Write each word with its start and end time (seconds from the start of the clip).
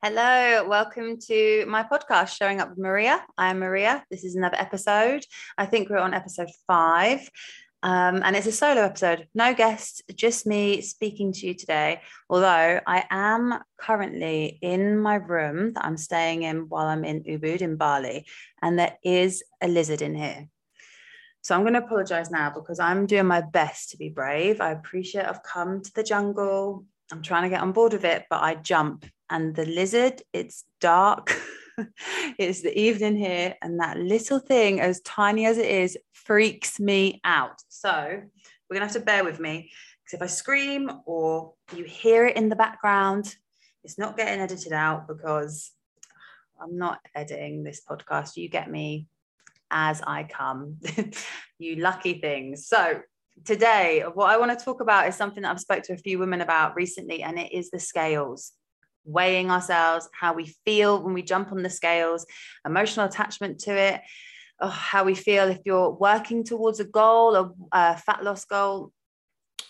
Hello, 0.00 0.64
welcome 0.68 1.18
to 1.22 1.66
my 1.66 1.82
podcast, 1.82 2.36
Showing 2.36 2.60
Up 2.60 2.68
with 2.68 2.78
Maria. 2.78 3.26
I 3.36 3.50
am 3.50 3.58
Maria. 3.58 4.04
This 4.12 4.22
is 4.22 4.36
another 4.36 4.56
episode. 4.56 5.24
I 5.58 5.66
think 5.66 5.90
we're 5.90 5.98
on 5.98 6.14
episode 6.14 6.50
five, 6.68 7.28
um, 7.82 8.22
and 8.22 8.36
it's 8.36 8.46
a 8.46 8.52
solo 8.52 8.82
episode. 8.82 9.26
No 9.34 9.54
guests, 9.54 10.00
just 10.14 10.46
me 10.46 10.82
speaking 10.82 11.32
to 11.32 11.48
you 11.48 11.54
today. 11.54 12.00
Although 12.30 12.78
I 12.86 13.06
am 13.10 13.58
currently 13.76 14.60
in 14.62 15.00
my 15.00 15.16
room 15.16 15.72
that 15.72 15.84
I'm 15.84 15.96
staying 15.96 16.44
in 16.44 16.68
while 16.68 16.86
I'm 16.86 17.04
in 17.04 17.24
Ubud 17.24 17.60
in 17.60 17.74
Bali, 17.74 18.24
and 18.62 18.78
there 18.78 18.96
is 19.02 19.42
a 19.60 19.66
lizard 19.66 20.00
in 20.00 20.14
here. 20.14 20.46
So 21.42 21.56
I'm 21.56 21.62
going 21.62 21.74
to 21.74 21.82
apologize 21.84 22.30
now 22.30 22.50
because 22.50 22.78
I'm 22.78 23.06
doing 23.06 23.26
my 23.26 23.40
best 23.40 23.90
to 23.90 23.96
be 23.96 24.10
brave. 24.10 24.60
I 24.60 24.70
appreciate 24.70 25.26
I've 25.26 25.42
come 25.42 25.82
to 25.82 25.92
the 25.92 26.04
jungle. 26.04 26.84
I'm 27.10 27.22
trying 27.22 27.44
to 27.44 27.48
get 27.48 27.62
on 27.62 27.72
board 27.72 27.92
with 27.92 28.04
it, 28.04 28.26
but 28.28 28.42
I 28.42 28.54
jump 28.54 29.06
and 29.30 29.54
the 29.54 29.66
lizard, 29.66 30.22
it's 30.32 30.64
dark. 30.80 31.38
it's 32.38 32.62
the 32.62 32.78
evening 32.78 33.16
here, 33.16 33.54
and 33.62 33.80
that 33.80 33.98
little 33.98 34.38
thing, 34.38 34.80
as 34.80 35.00
tiny 35.00 35.46
as 35.46 35.58
it 35.58 35.66
is, 35.70 35.98
freaks 36.12 36.80
me 36.80 37.20
out. 37.24 37.62
So 37.68 38.22
we're 38.68 38.74
gonna 38.74 38.86
have 38.86 38.94
to 38.94 39.00
bear 39.00 39.24
with 39.24 39.40
me 39.40 39.70
because 40.04 40.14
if 40.14 40.22
I 40.22 40.26
scream 40.26 40.90
or 41.04 41.54
you 41.74 41.84
hear 41.84 42.26
it 42.26 42.36
in 42.36 42.48
the 42.48 42.56
background, 42.56 43.34
it's 43.84 43.98
not 43.98 44.16
getting 44.16 44.40
edited 44.40 44.72
out 44.72 45.06
because 45.06 45.72
I'm 46.60 46.76
not 46.76 47.00
editing 47.14 47.62
this 47.62 47.82
podcast. 47.88 48.36
You 48.36 48.48
get 48.48 48.70
me 48.70 49.06
as 49.70 50.00
I 50.06 50.24
come, 50.24 50.78
you 51.58 51.76
lucky 51.76 52.20
things. 52.20 52.66
So 52.66 53.02
today, 53.44 54.04
what 54.14 54.30
I 54.30 54.36
want 54.38 54.56
to 54.56 54.64
talk 54.64 54.80
about 54.80 55.08
is 55.08 55.14
something 55.14 55.42
that 55.42 55.50
I've 55.50 55.60
spoke 55.60 55.82
to 55.84 55.92
a 55.92 55.98
few 55.98 56.18
women 56.18 56.40
about 56.40 56.76
recently, 56.76 57.22
and 57.22 57.38
it 57.38 57.52
is 57.52 57.70
the 57.70 57.78
scales 57.78 58.52
weighing 59.04 59.50
ourselves, 59.50 60.08
how 60.12 60.34
we 60.34 60.54
feel 60.64 61.02
when 61.02 61.14
we 61.14 61.22
jump 61.22 61.50
on 61.50 61.62
the 61.62 61.70
scales, 61.70 62.26
emotional 62.66 63.06
attachment 63.06 63.58
to 63.60 63.74
it, 63.74 64.00
oh, 64.60 64.68
how 64.68 65.04
we 65.04 65.14
feel 65.14 65.48
if 65.48 65.58
you're 65.64 65.90
working 65.90 66.44
towards 66.44 66.78
a 66.80 66.84
goal, 66.84 67.34
a, 67.34 67.50
a 67.72 67.96
fat 67.96 68.22
loss 68.22 68.44
goal, 68.44 68.92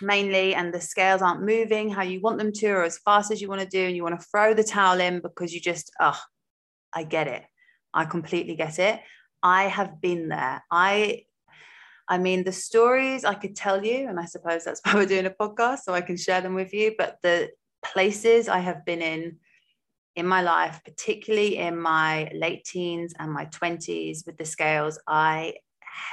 mainly, 0.00 0.54
and 0.54 0.74
the 0.74 0.80
scales 0.80 1.22
aren't 1.22 1.42
moving 1.42 1.88
how 1.88 2.02
you 2.02 2.20
want 2.20 2.38
them 2.38 2.52
to, 2.52 2.68
or 2.68 2.82
as 2.82 2.98
fast 2.98 3.30
as 3.30 3.40
you 3.40 3.48
want 3.48 3.60
to 3.60 3.66
do, 3.66 3.86
and 3.86 3.94
you 3.94 4.02
want 4.02 4.18
to 4.18 4.26
throw 4.26 4.54
the 4.54 4.64
towel 4.64 5.00
in 5.00 5.20
because 5.20 5.54
you 5.54 5.60
just, 5.60 5.90
oh, 6.00 6.18
I 6.92 7.04
get 7.04 7.28
it. 7.28 7.44
I 7.94 8.04
completely 8.04 8.56
get 8.56 8.78
it. 8.78 9.00
I 9.42 9.64
have 9.64 10.00
been 10.00 10.28
there. 10.28 10.64
I 10.70 11.22
I 12.08 12.18
mean, 12.18 12.44
the 12.44 12.52
stories 12.52 13.24
I 13.24 13.34
could 13.34 13.54
tell 13.54 13.84
you, 13.84 14.08
and 14.08 14.18
I 14.18 14.24
suppose 14.24 14.64
that's 14.64 14.80
why 14.84 14.94
we're 14.94 15.06
doing 15.06 15.26
a 15.26 15.30
podcast, 15.30 15.80
so 15.80 15.94
I 15.94 16.00
can 16.00 16.16
share 16.16 16.40
them 16.40 16.54
with 16.54 16.72
you. 16.72 16.94
But 16.96 17.18
the 17.22 17.50
places 17.84 18.48
I 18.48 18.60
have 18.60 18.84
been 18.84 19.02
in 19.02 19.36
in 20.16 20.26
my 20.26 20.42
life, 20.42 20.80
particularly 20.84 21.58
in 21.58 21.80
my 21.80 22.28
late 22.34 22.64
teens 22.64 23.14
and 23.20 23.32
my 23.32 23.44
20s 23.46 24.26
with 24.26 24.36
the 24.36 24.44
scales, 24.44 24.98
I 25.06 25.54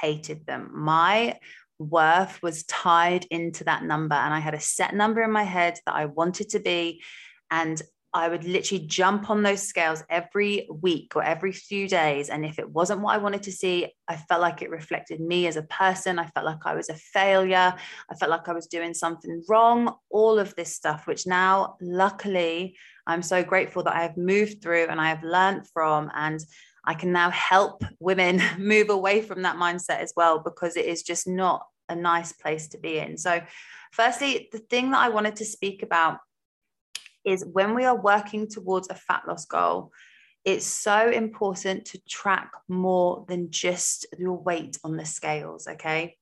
hated 0.00 0.46
them. 0.46 0.70
My 0.72 1.40
worth 1.80 2.40
was 2.40 2.62
tied 2.64 3.26
into 3.30 3.64
that 3.64 3.82
number, 3.82 4.14
and 4.14 4.32
I 4.32 4.38
had 4.38 4.54
a 4.54 4.60
set 4.60 4.94
number 4.94 5.22
in 5.22 5.32
my 5.32 5.42
head 5.42 5.80
that 5.86 5.94
I 5.94 6.04
wanted 6.04 6.50
to 6.50 6.60
be. 6.60 7.02
And 7.50 7.80
I 8.16 8.28
would 8.28 8.44
literally 8.44 8.86
jump 8.86 9.28
on 9.28 9.42
those 9.42 9.62
scales 9.62 10.02
every 10.08 10.66
week 10.70 11.14
or 11.14 11.22
every 11.22 11.52
few 11.52 11.86
days. 11.86 12.30
And 12.30 12.46
if 12.46 12.58
it 12.58 12.70
wasn't 12.70 13.02
what 13.02 13.14
I 13.14 13.18
wanted 13.18 13.42
to 13.42 13.52
see, 13.52 13.92
I 14.08 14.16
felt 14.16 14.40
like 14.40 14.62
it 14.62 14.70
reflected 14.70 15.20
me 15.20 15.46
as 15.46 15.56
a 15.56 15.62
person. 15.64 16.18
I 16.18 16.26
felt 16.28 16.46
like 16.46 16.64
I 16.64 16.74
was 16.74 16.88
a 16.88 16.94
failure. 16.94 17.74
I 18.10 18.14
felt 18.14 18.30
like 18.30 18.48
I 18.48 18.54
was 18.54 18.68
doing 18.68 18.94
something 18.94 19.44
wrong, 19.48 19.94
all 20.08 20.38
of 20.38 20.54
this 20.56 20.74
stuff, 20.74 21.06
which 21.06 21.26
now, 21.26 21.76
luckily, 21.82 22.76
I'm 23.06 23.22
so 23.22 23.44
grateful 23.44 23.82
that 23.82 23.94
I 23.94 24.02
have 24.02 24.16
moved 24.16 24.62
through 24.62 24.86
and 24.86 24.98
I 24.98 25.10
have 25.10 25.22
learned 25.22 25.68
from. 25.68 26.10
And 26.14 26.40
I 26.86 26.94
can 26.94 27.12
now 27.12 27.28
help 27.30 27.84
women 28.00 28.40
move 28.58 28.88
away 28.88 29.20
from 29.20 29.42
that 29.42 29.56
mindset 29.56 30.00
as 30.00 30.14
well, 30.16 30.38
because 30.38 30.76
it 30.76 30.86
is 30.86 31.02
just 31.02 31.28
not 31.28 31.66
a 31.90 31.94
nice 31.94 32.32
place 32.32 32.68
to 32.68 32.78
be 32.78 32.98
in. 32.98 33.18
So, 33.18 33.42
firstly, 33.92 34.48
the 34.52 34.58
thing 34.58 34.92
that 34.92 35.00
I 35.00 35.10
wanted 35.10 35.36
to 35.36 35.44
speak 35.44 35.82
about 35.82 36.18
is 37.26 37.44
when 37.44 37.74
we 37.74 37.84
are 37.84 38.00
working 38.00 38.48
towards 38.48 38.88
a 38.88 38.94
fat 38.94 39.24
loss 39.26 39.44
goal, 39.44 39.92
it's 40.44 40.64
so 40.64 41.10
important 41.10 41.84
to 41.86 42.00
track 42.08 42.52
more 42.68 43.24
than 43.28 43.50
just 43.50 44.06
your 44.16 44.38
weight 44.38 44.78
on 44.84 44.96
the 44.96 45.04
scales. 45.04 45.66
Okay. 45.66 46.16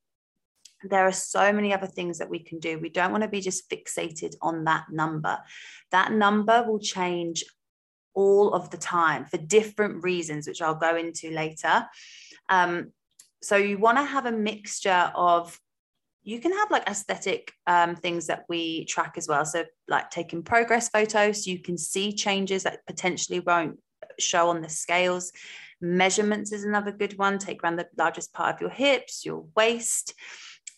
There 0.83 1.07
are 1.07 1.13
so 1.13 1.53
many 1.53 1.73
other 1.73 1.87
things 1.87 2.19
that 2.19 2.31
we 2.31 2.39
can 2.39 2.59
do. 2.59 2.79
We 2.79 2.89
don't 2.89 3.13
want 3.13 3.23
to 3.23 3.29
be 3.29 3.41
just 3.41 3.71
fixated 3.71 4.35
on 4.43 4.65
that 4.65 4.87
number. 4.91 5.39
That 5.93 6.13
number 6.13 6.65
will 6.67 6.79
change 6.79 7.45
all 8.15 8.53
of 8.55 8.71
the 8.71 8.77
time 8.77 9.27
for 9.27 9.37
different 9.37 10.03
reasons, 10.03 10.47
which 10.47 10.63
I'll 10.63 10.75
go 10.75 10.97
into 10.97 11.31
later. 11.31 11.87
Um, 12.49 12.93
so 13.43 13.57
you 13.57 13.79
want 13.79 13.99
to 13.99 14.05
have 14.05 14.25
a 14.25 14.33
mixture 14.33 15.13
of 15.15 15.59
you 16.25 16.41
can 16.41 16.53
have 16.53 16.71
like 16.71 16.89
aesthetic 16.89 17.53
um, 17.67 17.95
things 17.95 18.27
that 18.27 18.45
we 18.49 18.87
track 18.87 19.15
as 19.17 19.29
well. 19.29 19.45
So, 19.45 19.65
like 19.89 20.11
taking 20.11 20.43
progress 20.43 20.89
photos, 20.89 21.47
you 21.47 21.61
can 21.61 21.77
see 21.77 22.13
changes 22.13 22.63
that 22.63 22.87
potentially 22.87 23.41
won't 23.41 23.79
show 24.19 24.49
on 24.49 24.63
the 24.63 24.71
scales. 24.71 25.33
Measurements 25.83 26.51
is 26.51 26.65
another 26.65 26.93
good 26.93 27.19
one. 27.19 27.39
Take 27.39 27.63
around 27.63 27.77
the 27.77 27.89
largest 27.99 28.33
part 28.33 28.55
of 28.55 28.61
your 28.61 28.71
hips, 28.71 29.25
your 29.25 29.45
waist, 29.55 30.15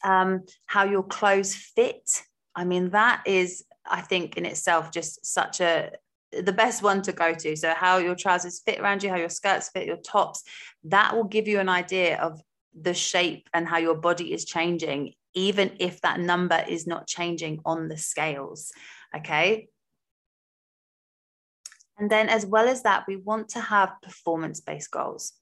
um, 0.04 0.42
how 0.66 0.84
your 0.84 1.04
clothes 1.04 1.54
fit. 1.54 2.22
I 2.56 2.64
mean, 2.64 2.90
that 2.90 3.22
is, 3.24 3.64
I 3.88 4.00
think, 4.00 4.36
in 4.36 4.46
itself, 4.46 4.90
just 4.90 5.24
such 5.24 5.60
a 5.60 5.92
the 6.32 6.52
best 6.52 6.82
one 6.82 7.02
to 7.02 7.12
go 7.12 7.32
to. 7.32 7.56
So, 7.56 7.72
how 7.72 7.98
your 7.98 8.16
trousers 8.16 8.60
fit 8.66 8.80
around 8.80 9.04
you, 9.04 9.10
how 9.10 9.16
your 9.16 9.28
skirts 9.28 9.68
fit, 9.68 9.86
your 9.86 9.98
tops, 9.98 10.42
that 10.84 11.14
will 11.14 11.24
give 11.24 11.46
you 11.46 11.60
an 11.60 11.68
idea 11.68 12.18
of 12.18 12.40
the 12.78 12.94
shape 12.94 13.48
and 13.54 13.66
how 13.66 13.78
your 13.78 13.94
body 13.94 14.34
is 14.34 14.44
changing 14.44 15.14
even 15.36 15.70
if 15.78 16.00
that 16.00 16.18
number 16.18 16.64
is 16.66 16.86
not 16.86 17.06
changing 17.06 17.60
on 17.64 17.86
the 17.86 17.96
scales. 17.96 18.72
Okay. 19.14 19.68
And 21.98 22.10
then, 22.10 22.28
as 22.28 22.44
well 22.44 22.68
as 22.68 22.82
that, 22.82 23.04
we 23.06 23.16
want 23.16 23.50
to 23.50 23.60
have 23.60 24.02
performance 24.02 24.60
based 24.60 24.90
goals. 24.90 25.32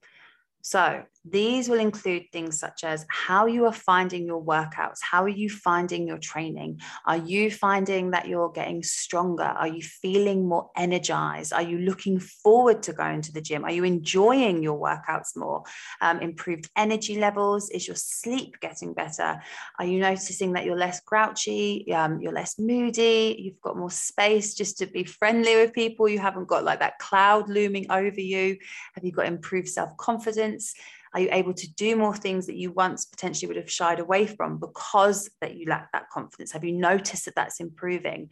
So, 0.63 1.05
these 1.25 1.71
will 1.71 1.81
include 1.81 2.31
things 2.33 2.59
such 2.59 2.85
as 2.85 3.07
how 3.09 3.47
you 3.47 3.65
are 3.65 3.73
finding 3.73 4.27
your 4.27 4.43
workouts. 4.43 4.99
How 5.01 5.23
are 5.23 5.29
you 5.29 5.49
finding 5.49 6.07
your 6.07 6.19
training? 6.19 6.81
Are 7.07 7.17
you 7.17 7.51
finding 7.51 8.11
that 8.11 8.29
you're 8.29 8.51
getting 8.51 8.83
stronger? 8.83 9.45
Are 9.45 9.67
you 9.67 9.83
feeling 9.83 10.47
more 10.47 10.71
energized? 10.77 11.55
Are 11.55 11.63
you 11.63 11.79
looking 11.79 12.21
forward 12.21 12.83
to 12.85 12.93
going 12.93 13.23
to 13.23 13.33
the 13.33 13.41
gym? 13.41 13.65
Are 13.65 13.71
you 13.71 13.85
enjoying 13.85 14.63
your 14.63 14.79
workouts 14.79 15.35
more? 15.35 15.63
Um, 16.03 16.21
improved 16.21 16.69
energy 16.77 17.19
levels? 17.19 17.71
Is 17.71 17.87
your 17.87 17.97
sleep 17.97 18.61
getting 18.61 18.93
better? 18.93 19.41
Are 19.79 19.87
you 19.87 20.01
noticing 20.01 20.53
that 20.53 20.67
you're 20.67 20.77
less 20.77 21.01
grouchy? 21.01 21.91
Um, 21.91 22.21
you're 22.21 22.33
less 22.33 22.59
moody? 22.59 23.37
You've 23.39 23.63
got 23.63 23.79
more 23.79 23.91
space 23.91 24.55
just 24.55 24.77
to 24.79 24.87
be 24.87 25.05
friendly 25.05 25.57
with 25.57 25.73
people? 25.73 26.07
You 26.07 26.19
haven't 26.19 26.49
got 26.49 26.65
like 26.65 26.81
that 26.81 26.99
cloud 26.99 27.49
looming 27.49 27.87
over 27.91 28.21
you? 28.21 28.59
Have 28.95 29.05
you 29.05 29.13
got 29.13 29.27
improved 29.27 29.69
self 29.69 29.97
confidence? 29.97 30.75
Are 31.15 31.21
you 31.21 31.29
able 31.31 31.55
to 31.55 31.75
do 31.75 31.97
more 31.97 32.17
things 32.17 32.47
that 32.47 32.57
you 32.57 32.73
once 32.73 33.05
potentially 33.05 33.47
would 33.47 33.57
have 33.57 33.71
shied 33.71 34.01
away 34.01 34.27
from 34.27 34.59
because 34.59 35.31
that 35.41 35.57
you 35.57 35.67
lack 35.67 35.93
that 35.93 36.11
confidence? 36.11 36.53
Have 36.53 36.65
you 36.65 36.73
noticed 36.73 37.27
that 37.27 37.37
that's 37.37 37.61
improving? 37.61 38.31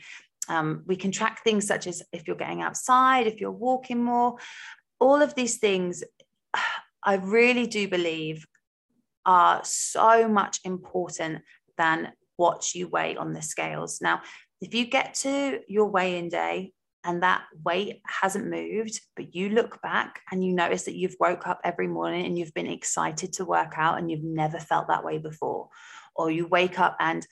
Um, 0.48 0.82
we 0.86 0.96
can 0.96 1.12
track 1.12 1.44
things 1.44 1.66
such 1.66 1.86
as 1.86 2.02
if 2.12 2.26
you're 2.26 2.36
getting 2.36 2.60
outside, 2.60 3.28
if 3.28 3.40
you're 3.40 3.52
walking 3.52 4.02
more, 4.02 4.36
all 4.98 5.22
of 5.22 5.34
these 5.34 5.58
things. 5.58 6.02
I 7.04 7.14
really 7.14 7.66
do 7.66 7.88
believe 7.88 8.46
are 9.26 9.60
so 9.64 10.28
much 10.28 10.60
important 10.64 11.42
than 11.76 12.12
what 12.36 12.74
you 12.74 12.88
weigh 12.88 13.16
on 13.16 13.32
the 13.32 13.42
scales. 13.42 14.00
Now, 14.00 14.22
if 14.60 14.74
you 14.74 14.86
get 14.86 15.14
to 15.14 15.60
your 15.68 15.86
weigh 15.86 16.18
in 16.18 16.28
day 16.28 16.72
and 17.04 17.22
that 17.22 17.42
weight 17.64 18.00
hasn't 18.06 18.48
moved, 18.48 19.00
but 19.16 19.34
you 19.34 19.48
look 19.48 19.80
back 19.82 20.20
and 20.30 20.44
you 20.44 20.52
notice 20.52 20.84
that 20.84 20.96
you've 20.96 21.16
woke 21.18 21.46
up 21.46 21.60
every 21.64 21.88
morning 21.88 22.26
and 22.26 22.38
you've 22.38 22.54
been 22.54 22.66
excited 22.66 23.32
to 23.34 23.44
work 23.44 23.74
out 23.76 23.98
and 23.98 24.10
you've 24.10 24.22
never 24.22 24.58
felt 24.58 24.88
that 24.88 25.04
way 25.04 25.18
before. 25.18 25.68
Or 26.14 26.30
you 26.30 26.46
wake 26.46 26.78
up 26.78 26.96
and 27.00 27.26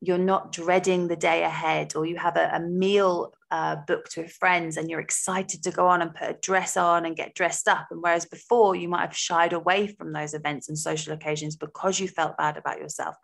you're 0.00 0.18
not 0.18 0.52
dreading 0.52 1.08
the 1.08 1.16
day 1.16 1.42
ahead, 1.42 1.96
or 1.96 2.04
you 2.04 2.16
have 2.16 2.36
a, 2.36 2.50
a 2.52 2.60
meal 2.60 3.32
uh, 3.50 3.76
booked 3.86 4.16
with 4.16 4.30
friends 4.32 4.76
and 4.76 4.90
you're 4.90 5.00
excited 5.00 5.62
to 5.62 5.70
go 5.70 5.86
on 5.86 6.02
and 6.02 6.14
put 6.14 6.30
a 6.30 6.38
dress 6.42 6.76
on 6.76 7.06
and 7.06 7.16
get 7.16 7.34
dressed 7.34 7.66
up. 7.66 7.86
And 7.90 8.02
whereas 8.02 8.26
before 8.26 8.76
you 8.76 8.88
might 8.88 9.00
have 9.00 9.16
shied 9.16 9.52
away 9.52 9.86
from 9.88 10.12
those 10.12 10.34
events 10.34 10.68
and 10.68 10.78
social 10.78 11.12
occasions 11.14 11.56
because 11.56 11.98
you 11.98 12.08
felt 12.08 12.36
bad 12.36 12.56
about 12.56 12.78
yourself. 12.78 13.16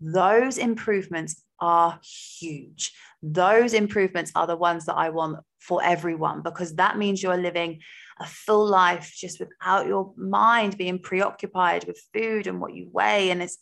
Those 0.00 0.58
improvements 0.58 1.42
are 1.60 1.98
huge. 2.38 2.92
Those 3.22 3.74
improvements 3.74 4.32
are 4.34 4.46
the 4.46 4.56
ones 4.56 4.86
that 4.86 4.94
I 4.94 5.10
want 5.10 5.38
for 5.58 5.82
everyone 5.82 6.42
because 6.42 6.76
that 6.76 6.96
means 6.96 7.22
you're 7.22 7.36
living 7.36 7.80
a 8.20 8.26
full 8.26 8.66
life 8.66 9.12
just 9.16 9.40
without 9.40 9.86
your 9.86 10.12
mind 10.16 10.78
being 10.78 10.98
preoccupied 10.98 11.84
with 11.84 12.00
food 12.12 12.46
and 12.46 12.60
what 12.60 12.74
you 12.74 12.88
weigh. 12.92 13.30
And 13.30 13.42
it's 13.42 13.58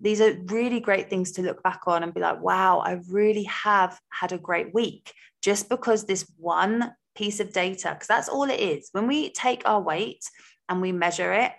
these 0.00 0.20
are 0.20 0.38
really 0.46 0.80
great 0.80 1.08
things 1.08 1.32
to 1.32 1.42
look 1.42 1.62
back 1.62 1.82
on 1.86 2.02
and 2.02 2.12
be 2.12 2.20
like, 2.20 2.40
wow, 2.40 2.78
I 2.78 3.00
really 3.10 3.44
have 3.44 3.98
had 4.10 4.32
a 4.32 4.38
great 4.38 4.74
week 4.74 5.12
just 5.42 5.68
because 5.68 6.04
this 6.04 6.30
one 6.36 6.92
piece 7.14 7.40
of 7.40 7.52
data 7.52 7.90
because 7.92 8.08
that's 8.08 8.28
all 8.28 8.44
it 8.44 8.60
is. 8.60 8.88
When 8.92 9.06
we 9.06 9.30
take 9.30 9.62
our 9.64 9.80
weight 9.80 10.24
and 10.68 10.80
we 10.80 10.92
measure 10.92 11.32
it, 11.32 11.52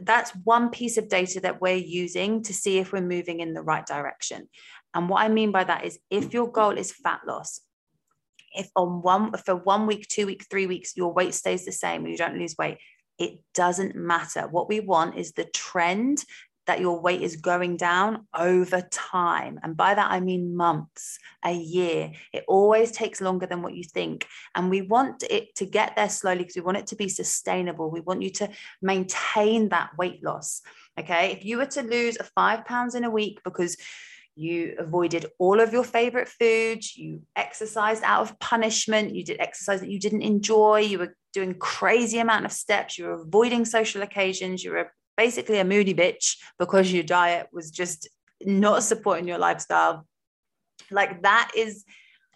that's 0.00 0.30
one 0.44 0.70
piece 0.70 0.96
of 0.96 1.08
data 1.08 1.40
that 1.40 1.60
we're 1.60 1.76
using 1.76 2.42
to 2.44 2.54
see 2.54 2.78
if 2.78 2.92
we're 2.92 3.02
moving 3.02 3.40
in 3.40 3.54
the 3.54 3.62
right 3.62 3.84
direction. 3.86 4.48
And 4.94 5.08
what 5.08 5.22
I 5.22 5.28
mean 5.28 5.52
by 5.52 5.64
that 5.64 5.84
is 5.84 5.98
if 6.10 6.32
your 6.32 6.50
goal 6.50 6.76
is 6.76 6.92
fat 6.92 7.20
loss, 7.26 7.60
if 8.54 8.68
on 8.76 9.02
one 9.02 9.32
for 9.38 9.56
one 9.56 9.86
week, 9.86 10.08
two 10.08 10.26
weeks, 10.26 10.46
three 10.50 10.66
weeks, 10.66 10.96
your 10.96 11.12
weight 11.12 11.34
stays 11.34 11.64
the 11.64 11.72
same, 11.72 12.06
you 12.06 12.16
don't 12.16 12.38
lose 12.38 12.56
weight, 12.58 12.78
it 13.18 13.38
doesn't 13.54 13.94
matter. 13.94 14.48
What 14.48 14.68
we 14.68 14.80
want 14.80 15.16
is 15.16 15.32
the 15.32 15.44
trend 15.44 16.24
that 16.66 16.80
your 16.80 17.00
weight 17.00 17.22
is 17.22 17.36
going 17.36 17.76
down 17.76 18.26
over 18.34 18.82
time. 18.90 19.58
And 19.62 19.76
by 19.76 19.94
that, 19.94 20.10
I 20.10 20.20
mean 20.20 20.56
months, 20.56 21.18
a 21.44 21.52
year. 21.52 22.12
It 22.32 22.44
always 22.46 22.92
takes 22.92 23.20
longer 23.20 23.46
than 23.46 23.62
what 23.62 23.74
you 23.74 23.82
think. 23.82 24.26
And 24.54 24.70
we 24.70 24.82
want 24.82 25.24
it 25.28 25.54
to 25.56 25.66
get 25.66 25.96
there 25.96 26.08
slowly 26.08 26.38
because 26.38 26.56
we 26.56 26.62
want 26.62 26.78
it 26.78 26.86
to 26.88 26.96
be 26.96 27.08
sustainable. 27.08 27.90
We 27.90 28.00
want 28.00 28.22
you 28.22 28.30
to 28.30 28.50
maintain 28.80 29.70
that 29.70 29.96
weight 29.98 30.22
loss. 30.22 30.62
Okay. 30.98 31.32
If 31.32 31.44
you 31.44 31.56
were 31.56 31.66
to 31.66 31.82
lose 31.82 32.16
five 32.34 32.64
pounds 32.64 32.94
in 32.94 33.04
a 33.04 33.10
week 33.10 33.40
because 33.44 33.76
you 34.34 34.74
avoided 34.78 35.26
all 35.38 35.60
of 35.60 35.72
your 35.72 35.84
favorite 35.84 36.28
foods, 36.28 36.96
you 36.96 37.22
exercised 37.36 38.02
out 38.02 38.22
of 38.22 38.38
punishment, 38.38 39.14
you 39.14 39.24
did 39.24 39.40
exercise 39.40 39.80
that 39.80 39.90
you 39.90 39.98
didn't 39.98 40.22
enjoy, 40.22 40.80
you 40.80 40.98
were 40.98 41.16
doing 41.34 41.54
crazy 41.54 42.18
amount 42.18 42.44
of 42.44 42.52
steps, 42.52 42.98
you 42.98 43.06
were 43.06 43.22
avoiding 43.22 43.64
social 43.64 44.02
occasions, 44.02 44.64
you 44.64 44.70
were 44.70 44.92
basically 45.24 45.58
a 45.58 45.64
moody 45.64 45.94
bitch 45.94 46.26
because 46.58 46.92
your 46.92 47.04
diet 47.04 47.46
was 47.52 47.70
just 47.70 48.08
not 48.44 48.82
supporting 48.82 49.28
your 49.28 49.38
lifestyle. 49.38 50.06
Like 50.90 51.22
that 51.22 51.52
is 51.56 51.84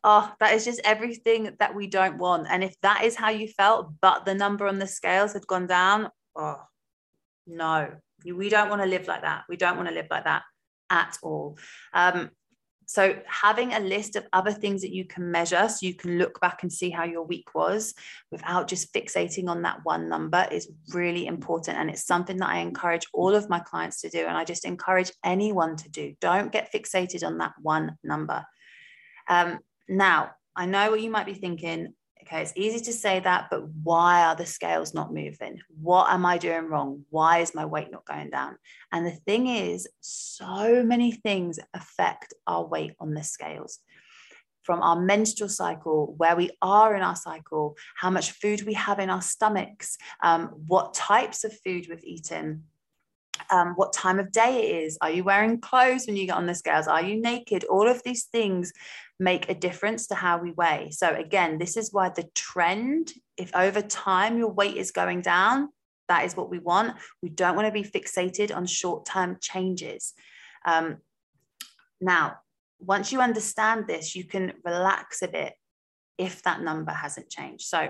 oh, 0.04 0.32
that 0.38 0.54
is 0.54 0.64
just 0.64 0.80
everything 0.84 1.56
that 1.58 1.74
we 1.74 1.88
don't 1.88 2.18
want. 2.18 2.46
And 2.48 2.62
if 2.62 2.74
that 2.82 3.02
is 3.02 3.16
how 3.16 3.30
you 3.30 3.48
felt, 3.48 3.92
but 4.00 4.24
the 4.24 4.34
number 4.34 4.68
on 4.68 4.78
the 4.78 4.86
scales 4.86 5.32
had 5.32 5.46
gone 5.48 5.66
down, 5.66 6.10
oh 6.36 6.62
no, 7.48 7.90
we 8.24 8.48
don't 8.48 8.70
want 8.70 8.82
to 8.82 8.88
live 8.94 9.08
like 9.08 9.22
that. 9.22 9.42
We 9.48 9.56
don't 9.56 9.76
want 9.76 9.88
to 9.88 9.94
live 9.94 10.06
like 10.08 10.24
that 10.24 10.42
at 10.88 11.18
all. 11.24 11.58
Um, 11.92 12.30
so, 12.88 13.16
having 13.26 13.74
a 13.74 13.80
list 13.80 14.14
of 14.14 14.26
other 14.32 14.52
things 14.52 14.82
that 14.82 14.94
you 14.94 15.04
can 15.04 15.28
measure 15.32 15.68
so 15.68 15.84
you 15.84 15.94
can 15.94 16.18
look 16.18 16.40
back 16.40 16.62
and 16.62 16.72
see 16.72 16.88
how 16.88 17.02
your 17.02 17.24
week 17.24 17.52
was 17.52 17.94
without 18.30 18.68
just 18.68 18.94
fixating 18.94 19.48
on 19.48 19.62
that 19.62 19.80
one 19.82 20.08
number 20.08 20.46
is 20.52 20.70
really 20.94 21.26
important. 21.26 21.78
And 21.78 21.90
it's 21.90 22.06
something 22.06 22.36
that 22.36 22.48
I 22.48 22.58
encourage 22.58 23.06
all 23.12 23.34
of 23.34 23.48
my 23.48 23.58
clients 23.58 24.00
to 24.02 24.08
do. 24.08 24.20
And 24.20 24.36
I 24.36 24.44
just 24.44 24.64
encourage 24.64 25.10
anyone 25.24 25.74
to 25.76 25.90
do. 25.90 26.14
Don't 26.20 26.52
get 26.52 26.72
fixated 26.72 27.26
on 27.26 27.38
that 27.38 27.54
one 27.60 27.96
number. 28.04 28.46
Um, 29.28 29.58
now, 29.88 30.30
I 30.54 30.66
know 30.66 30.92
what 30.92 31.00
you 31.00 31.10
might 31.10 31.26
be 31.26 31.34
thinking 31.34 31.92
Okay, 32.26 32.42
it's 32.42 32.52
easy 32.56 32.80
to 32.80 32.92
say 32.92 33.20
that, 33.20 33.46
but 33.52 33.68
why 33.84 34.24
are 34.24 34.34
the 34.34 34.46
scales 34.46 34.92
not 34.92 35.14
moving? 35.14 35.60
What 35.80 36.10
am 36.10 36.26
I 36.26 36.38
doing 36.38 36.64
wrong? 36.64 37.04
Why 37.10 37.38
is 37.38 37.54
my 37.54 37.64
weight 37.64 37.92
not 37.92 38.04
going 38.04 38.30
down? 38.30 38.56
And 38.90 39.06
the 39.06 39.12
thing 39.12 39.46
is, 39.46 39.86
so 40.00 40.82
many 40.82 41.12
things 41.12 41.60
affect 41.72 42.34
our 42.48 42.66
weight 42.66 42.94
on 42.98 43.14
the 43.14 43.22
scales 43.22 43.78
from 44.64 44.82
our 44.82 45.00
menstrual 45.00 45.48
cycle, 45.48 46.14
where 46.16 46.34
we 46.34 46.50
are 46.60 46.96
in 46.96 47.02
our 47.02 47.14
cycle, 47.14 47.76
how 47.94 48.10
much 48.10 48.32
food 48.32 48.66
we 48.66 48.74
have 48.74 48.98
in 48.98 49.08
our 49.08 49.22
stomachs, 49.22 49.96
um, 50.20 50.48
what 50.66 50.94
types 50.94 51.44
of 51.44 51.56
food 51.60 51.86
we've 51.88 52.02
eaten, 52.02 52.64
um, 53.50 53.74
what 53.76 53.92
time 53.92 54.18
of 54.18 54.32
day 54.32 54.64
it 54.64 54.84
is. 54.84 54.98
Are 55.00 55.10
you 55.10 55.22
wearing 55.22 55.60
clothes 55.60 56.06
when 56.06 56.16
you 56.16 56.26
get 56.26 56.36
on 56.36 56.46
the 56.46 56.54
scales? 56.56 56.88
Are 56.88 57.02
you 57.02 57.20
naked? 57.20 57.62
All 57.64 57.88
of 57.88 58.02
these 58.02 58.24
things 58.24 58.72
make 59.18 59.48
a 59.48 59.54
difference 59.54 60.06
to 60.08 60.14
how 60.14 60.38
we 60.38 60.52
weigh. 60.52 60.90
So, 60.90 61.14
again, 61.14 61.58
this 61.58 61.76
is 61.76 61.92
why 61.92 62.10
the 62.10 62.28
trend, 62.34 63.12
if 63.36 63.54
over 63.54 63.80
time 63.80 64.38
your 64.38 64.52
weight 64.52 64.76
is 64.76 64.90
going 64.90 65.22
down, 65.22 65.70
that 66.08 66.24
is 66.24 66.36
what 66.36 66.50
we 66.50 66.58
want. 66.58 66.96
We 67.22 67.30
don't 67.30 67.56
want 67.56 67.66
to 67.66 67.72
be 67.72 67.88
fixated 67.88 68.54
on 68.54 68.66
short 68.66 69.06
term 69.06 69.38
changes. 69.40 70.12
Um, 70.64 70.98
now, 72.00 72.36
once 72.78 73.10
you 73.10 73.20
understand 73.20 73.86
this, 73.86 74.14
you 74.14 74.24
can 74.24 74.52
relax 74.64 75.22
a 75.22 75.28
bit 75.28 75.54
if 76.18 76.42
that 76.42 76.60
number 76.60 76.92
hasn't 76.92 77.30
changed. 77.30 77.64
So, 77.66 77.88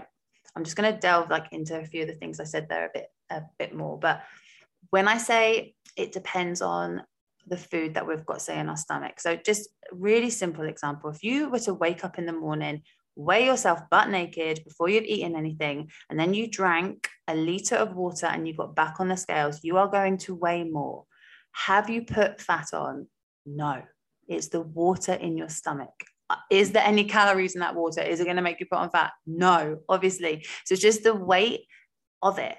I'm 0.54 0.64
just 0.64 0.76
going 0.76 0.92
to 0.92 0.98
delve 0.98 1.28
like 1.28 1.48
into 1.52 1.78
a 1.78 1.84
few 1.84 2.02
of 2.02 2.08
the 2.08 2.14
things 2.14 2.40
I 2.40 2.44
said 2.44 2.68
there 2.68 2.86
a 2.86 2.90
bit 2.92 3.06
a 3.28 3.42
bit 3.58 3.74
more, 3.74 3.98
but 3.98 4.22
when 4.90 5.08
I 5.08 5.18
say 5.18 5.74
it 5.96 6.12
depends 6.12 6.62
on 6.62 7.02
the 7.46 7.56
food 7.56 7.94
that 7.94 8.06
we've 8.06 8.26
got, 8.26 8.42
say, 8.42 8.58
in 8.58 8.68
our 8.68 8.76
stomach. 8.76 9.20
So, 9.20 9.36
just 9.36 9.68
really 9.92 10.30
simple 10.30 10.64
example 10.64 11.10
if 11.10 11.22
you 11.22 11.48
were 11.48 11.60
to 11.60 11.74
wake 11.74 12.04
up 12.04 12.18
in 12.18 12.26
the 12.26 12.32
morning, 12.32 12.82
weigh 13.16 13.46
yourself 13.46 13.80
butt 13.90 14.10
naked 14.10 14.62
before 14.64 14.88
you've 14.88 15.04
eaten 15.04 15.36
anything, 15.36 15.90
and 16.10 16.18
then 16.18 16.34
you 16.34 16.48
drank 16.48 17.08
a 17.28 17.34
liter 17.34 17.76
of 17.76 17.94
water 17.94 18.26
and 18.26 18.46
you 18.46 18.54
got 18.54 18.74
back 18.74 19.00
on 19.00 19.08
the 19.08 19.16
scales, 19.16 19.60
you 19.62 19.76
are 19.78 19.88
going 19.88 20.18
to 20.18 20.34
weigh 20.34 20.64
more. 20.64 21.04
Have 21.52 21.88
you 21.88 22.02
put 22.02 22.40
fat 22.40 22.68
on? 22.74 23.06
No, 23.46 23.82
it's 24.28 24.48
the 24.48 24.60
water 24.60 25.14
in 25.14 25.36
your 25.36 25.48
stomach. 25.48 25.94
Is 26.50 26.72
there 26.72 26.84
any 26.84 27.04
calories 27.04 27.54
in 27.54 27.60
that 27.60 27.74
water? 27.74 28.02
Is 28.02 28.20
it 28.20 28.24
going 28.24 28.36
to 28.36 28.42
make 28.42 28.60
you 28.60 28.66
put 28.66 28.78
on 28.78 28.90
fat? 28.90 29.12
No, 29.26 29.78
obviously. 29.88 30.44
So 30.64 30.74
just 30.74 31.04
the 31.04 31.14
weight 31.14 31.60
of 32.20 32.38
it. 32.38 32.56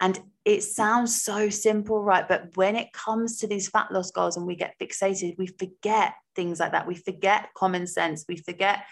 And 0.00 0.20
it 0.44 0.62
sounds 0.62 1.22
so 1.22 1.48
simple, 1.48 2.02
right? 2.02 2.28
But 2.28 2.56
when 2.56 2.76
it 2.76 2.92
comes 2.92 3.38
to 3.38 3.46
these 3.46 3.68
fat 3.68 3.90
loss 3.90 4.10
goals 4.10 4.36
and 4.36 4.46
we 4.46 4.54
get 4.54 4.78
fixated, 4.80 5.38
we 5.38 5.46
forget 5.46 6.14
things 6.34 6.60
like 6.60 6.72
that. 6.72 6.86
We 6.86 6.94
forget 6.94 7.48
common 7.56 7.86
sense. 7.86 8.24
We 8.28 8.36
forget 8.36 8.84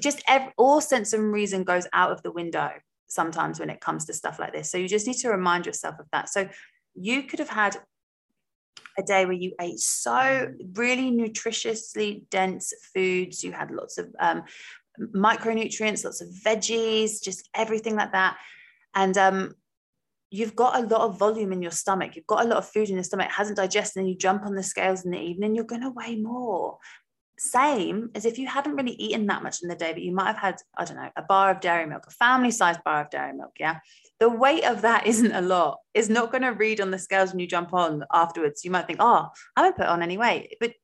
just 0.00 0.22
every, 0.28 0.52
all 0.56 0.80
sense 0.80 1.12
and 1.12 1.32
reason 1.32 1.64
goes 1.64 1.86
out 1.92 2.12
of 2.12 2.22
the 2.22 2.30
window 2.30 2.70
sometimes 3.08 3.60
when 3.60 3.70
it 3.70 3.80
comes 3.80 4.06
to 4.06 4.14
stuff 4.14 4.38
like 4.38 4.52
this. 4.52 4.70
So 4.70 4.78
you 4.78 4.88
just 4.88 5.06
need 5.06 5.18
to 5.18 5.28
remind 5.28 5.66
yourself 5.66 5.96
of 5.98 6.06
that. 6.12 6.28
So 6.28 6.48
you 6.94 7.24
could 7.24 7.40
have 7.40 7.48
had 7.48 7.76
a 8.98 9.02
day 9.02 9.24
where 9.24 9.34
you 9.34 9.52
ate 9.60 9.78
so 9.78 10.52
really 10.74 11.10
nutritiously 11.10 12.28
dense 12.30 12.72
foods. 12.94 13.42
You 13.42 13.52
had 13.52 13.70
lots 13.70 13.98
of 13.98 14.14
um, 14.18 14.44
micronutrients, 15.14 16.04
lots 16.04 16.20
of 16.20 16.28
veggies, 16.28 17.22
just 17.22 17.48
everything 17.54 17.96
like 17.96 18.12
that. 18.12 18.38
And 18.94 19.16
um, 19.16 19.54
you've 20.32 20.56
got 20.56 20.76
a 20.76 20.86
lot 20.86 21.02
of 21.02 21.18
volume 21.18 21.52
in 21.52 21.62
your 21.62 21.70
stomach, 21.70 22.16
you've 22.16 22.26
got 22.26 22.44
a 22.44 22.48
lot 22.48 22.58
of 22.58 22.68
food 22.68 22.88
in 22.88 22.94
your 22.94 23.04
stomach, 23.04 23.26
it 23.26 23.32
hasn't 23.32 23.58
digested, 23.58 24.00
and 24.00 24.08
you 24.08 24.16
jump 24.16 24.44
on 24.44 24.54
the 24.54 24.62
scales 24.62 25.04
in 25.04 25.10
the 25.10 25.20
evening, 25.20 25.54
you're 25.54 25.64
going 25.64 25.82
to 25.82 25.90
weigh 25.90 26.16
more. 26.16 26.78
Same 27.38 28.10
as 28.14 28.24
if 28.24 28.38
you 28.38 28.46
hadn't 28.46 28.76
really 28.76 28.92
eaten 28.92 29.26
that 29.26 29.42
much 29.42 29.62
in 29.62 29.68
the 29.68 29.74
day, 29.74 29.92
but 29.92 30.02
you 30.02 30.12
might 30.12 30.28
have 30.28 30.38
had, 30.38 30.56
I 30.76 30.84
don't 30.84 30.96
know, 30.96 31.10
a 31.16 31.22
bar 31.22 31.50
of 31.50 31.60
dairy 31.60 31.86
milk, 31.86 32.06
a 32.06 32.10
family 32.10 32.50
sized 32.50 32.82
bar 32.84 33.02
of 33.02 33.10
dairy 33.10 33.34
milk. 33.34 33.52
Yeah. 33.58 33.80
The 34.20 34.30
weight 34.30 34.64
of 34.64 34.82
that 34.82 35.06
isn't 35.08 35.32
a 35.32 35.40
lot. 35.40 35.78
It's 35.92 36.08
not 36.08 36.30
going 36.30 36.42
to 36.42 36.50
read 36.50 36.80
on 36.80 36.90
the 36.90 36.98
scales 36.98 37.30
when 37.30 37.40
you 37.40 37.46
jump 37.46 37.74
on 37.74 38.04
afterwards. 38.12 38.64
You 38.64 38.70
might 38.70 38.86
think, 38.86 39.00
oh, 39.02 39.28
I 39.56 39.62
haven't 39.62 39.76
put 39.76 39.86
on 39.86 40.02
any 40.02 40.16
weight. 40.16 40.56
But 40.60 40.74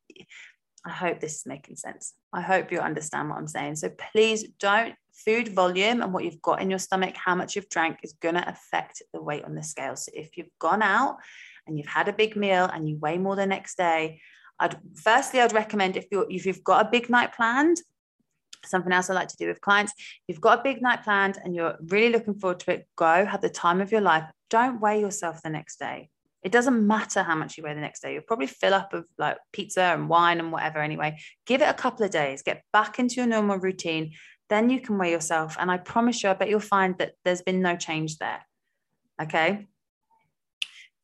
I 0.84 0.90
hope 0.90 1.20
this 1.20 1.36
is 1.36 1.46
making 1.46 1.76
sense. 1.76 2.14
I 2.32 2.40
hope 2.40 2.72
you 2.72 2.80
understand 2.80 3.28
what 3.28 3.38
I'm 3.38 3.46
saying. 3.46 3.76
So 3.76 3.90
please 4.12 4.44
don't 4.58 4.94
food 5.24 5.48
volume 5.48 6.02
and 6.02 6.12
what 6.12 6.24
you've 6.24 6.42
got 6.42 6.62
in 6.62 6.70
your 6.70 6.78
stomach, 6.78 7.14
how 7.16 7.34
much 7.34 7.56
you've 7.56 7.68
drank 7.68 7.98
is 8.02 8.14
going 8.20 8.34
to 8.34 8.48
affect 8.48 9.02
the 9.12 9.22
weight 9.22 9.44
on 9.44 9.54
the 9.54 9.62
scale. 9.62 9.96
So 9.96 10.12
if 10.14 10.36
you've 10.36 10.50
gone 10.58 10.82
out 10.82 11.16
and 11.66 11.76
you've 11.76 11.86
had 11.86 12.08
a 12.08 12.12
big 12.12 12.36
meal 12.36 12.64
and 12.72 12.88
you 12.88 12.96
weigh 12.96 13.18
more 13.18 13.36
the 13.36 13.46
next 13.46 13.76
day, 13.76 14.20
I'd 14.60 14.76
firstly 14.94 15.40
I'd 15.40 15.52
recommend 15.52 15.96
if 15.96 16.06
you 16.10 16.26
if 16.28 16.46
you've 16.46 16.64
got 16.64 16.86
a 16.86 16.90
big 16.90 17.08
night 17.08 17.34
planned, 17.34 17.80
something 18.64 18.92
else 18.92 19.08
I 19.08 19.14
like 19.14 19.28
to 19.28 19.36
do 19.36 19.48
with 19.48 19.60
clients, 19.60 19.92
you've 20.26 20.40
got 20.40 20.60
a 20.60 20.62
big 20.62 20.82
night 20.82 21.04
planned 21.04 21.38
and 21.42 21.54
you're 21.54 21.76
really 21.88 22.12
looking 22.12 22.34
forward 22.34 22.60
to 22.60 22.72
it, 22.72 22.88
go 22.96 23.24
have 23.24 23.40
the 23.40 23.48
time 23.48 23.80
of 23.80 23.92
your 23.92 24.00
life. 24.00 24.24
Don't 24.50 24.80
weigh 24.80 25.00
yourself 25.00 25.42
the 25.42 25.50
next 25.50 25.78
day. 25.78 26.10
It 26.42 26.52
doesn't 26.52 26.86
matter 26.86 27.22
how 27.22 27.34
much 27.34 27.58
you 27.58 27.64
weigh 27.64 27.74
the 27.74 27.80
next 27.80 28.00
day. 28.00 28.14
You'll 28.14 28.22
probably 28.22 28.46
fill 28.46 28.72
up 28.74 28.92
of 28.94 29.04
like 29.18 29.38
pizza 29.52 29.82
and 29.82 30.08
wine 30.08 30.38
and 30.38 30.52
whatever 30.52 30.78
anyway. 30.78 31.18
Give 31.46 31.62
it 31.62 31.68
a 31.68 31.74
couple 31.74 32.04
of 32.04 32.10
days, 32.10 32.42
get 32.42 32.62
back 32.72 32.98
into 32.98 33.16
your 33.16 33.26
normal 33.26 33.58
routine, 33.58 34.12
then 34.48 34.70
you 34.70 34.80
can 34.80 34.98
weigh 34.98 35.10
yourself. 35.10 35.56
And 35.58 35.70
I 35.70 35.76
promise 35.76 36.22
you, 36.22 36.30
I 36.30 36.34
bet 36.34 36.48
you'll 36.48 36.60
find 36.60 36.96
that 36.98 37.12
there's 37.24 37.42
been 37.42 37.60
no 37.60 37.76
change 37.76 38.18
there. 38.18 38.40
Okay. 39.20 39.66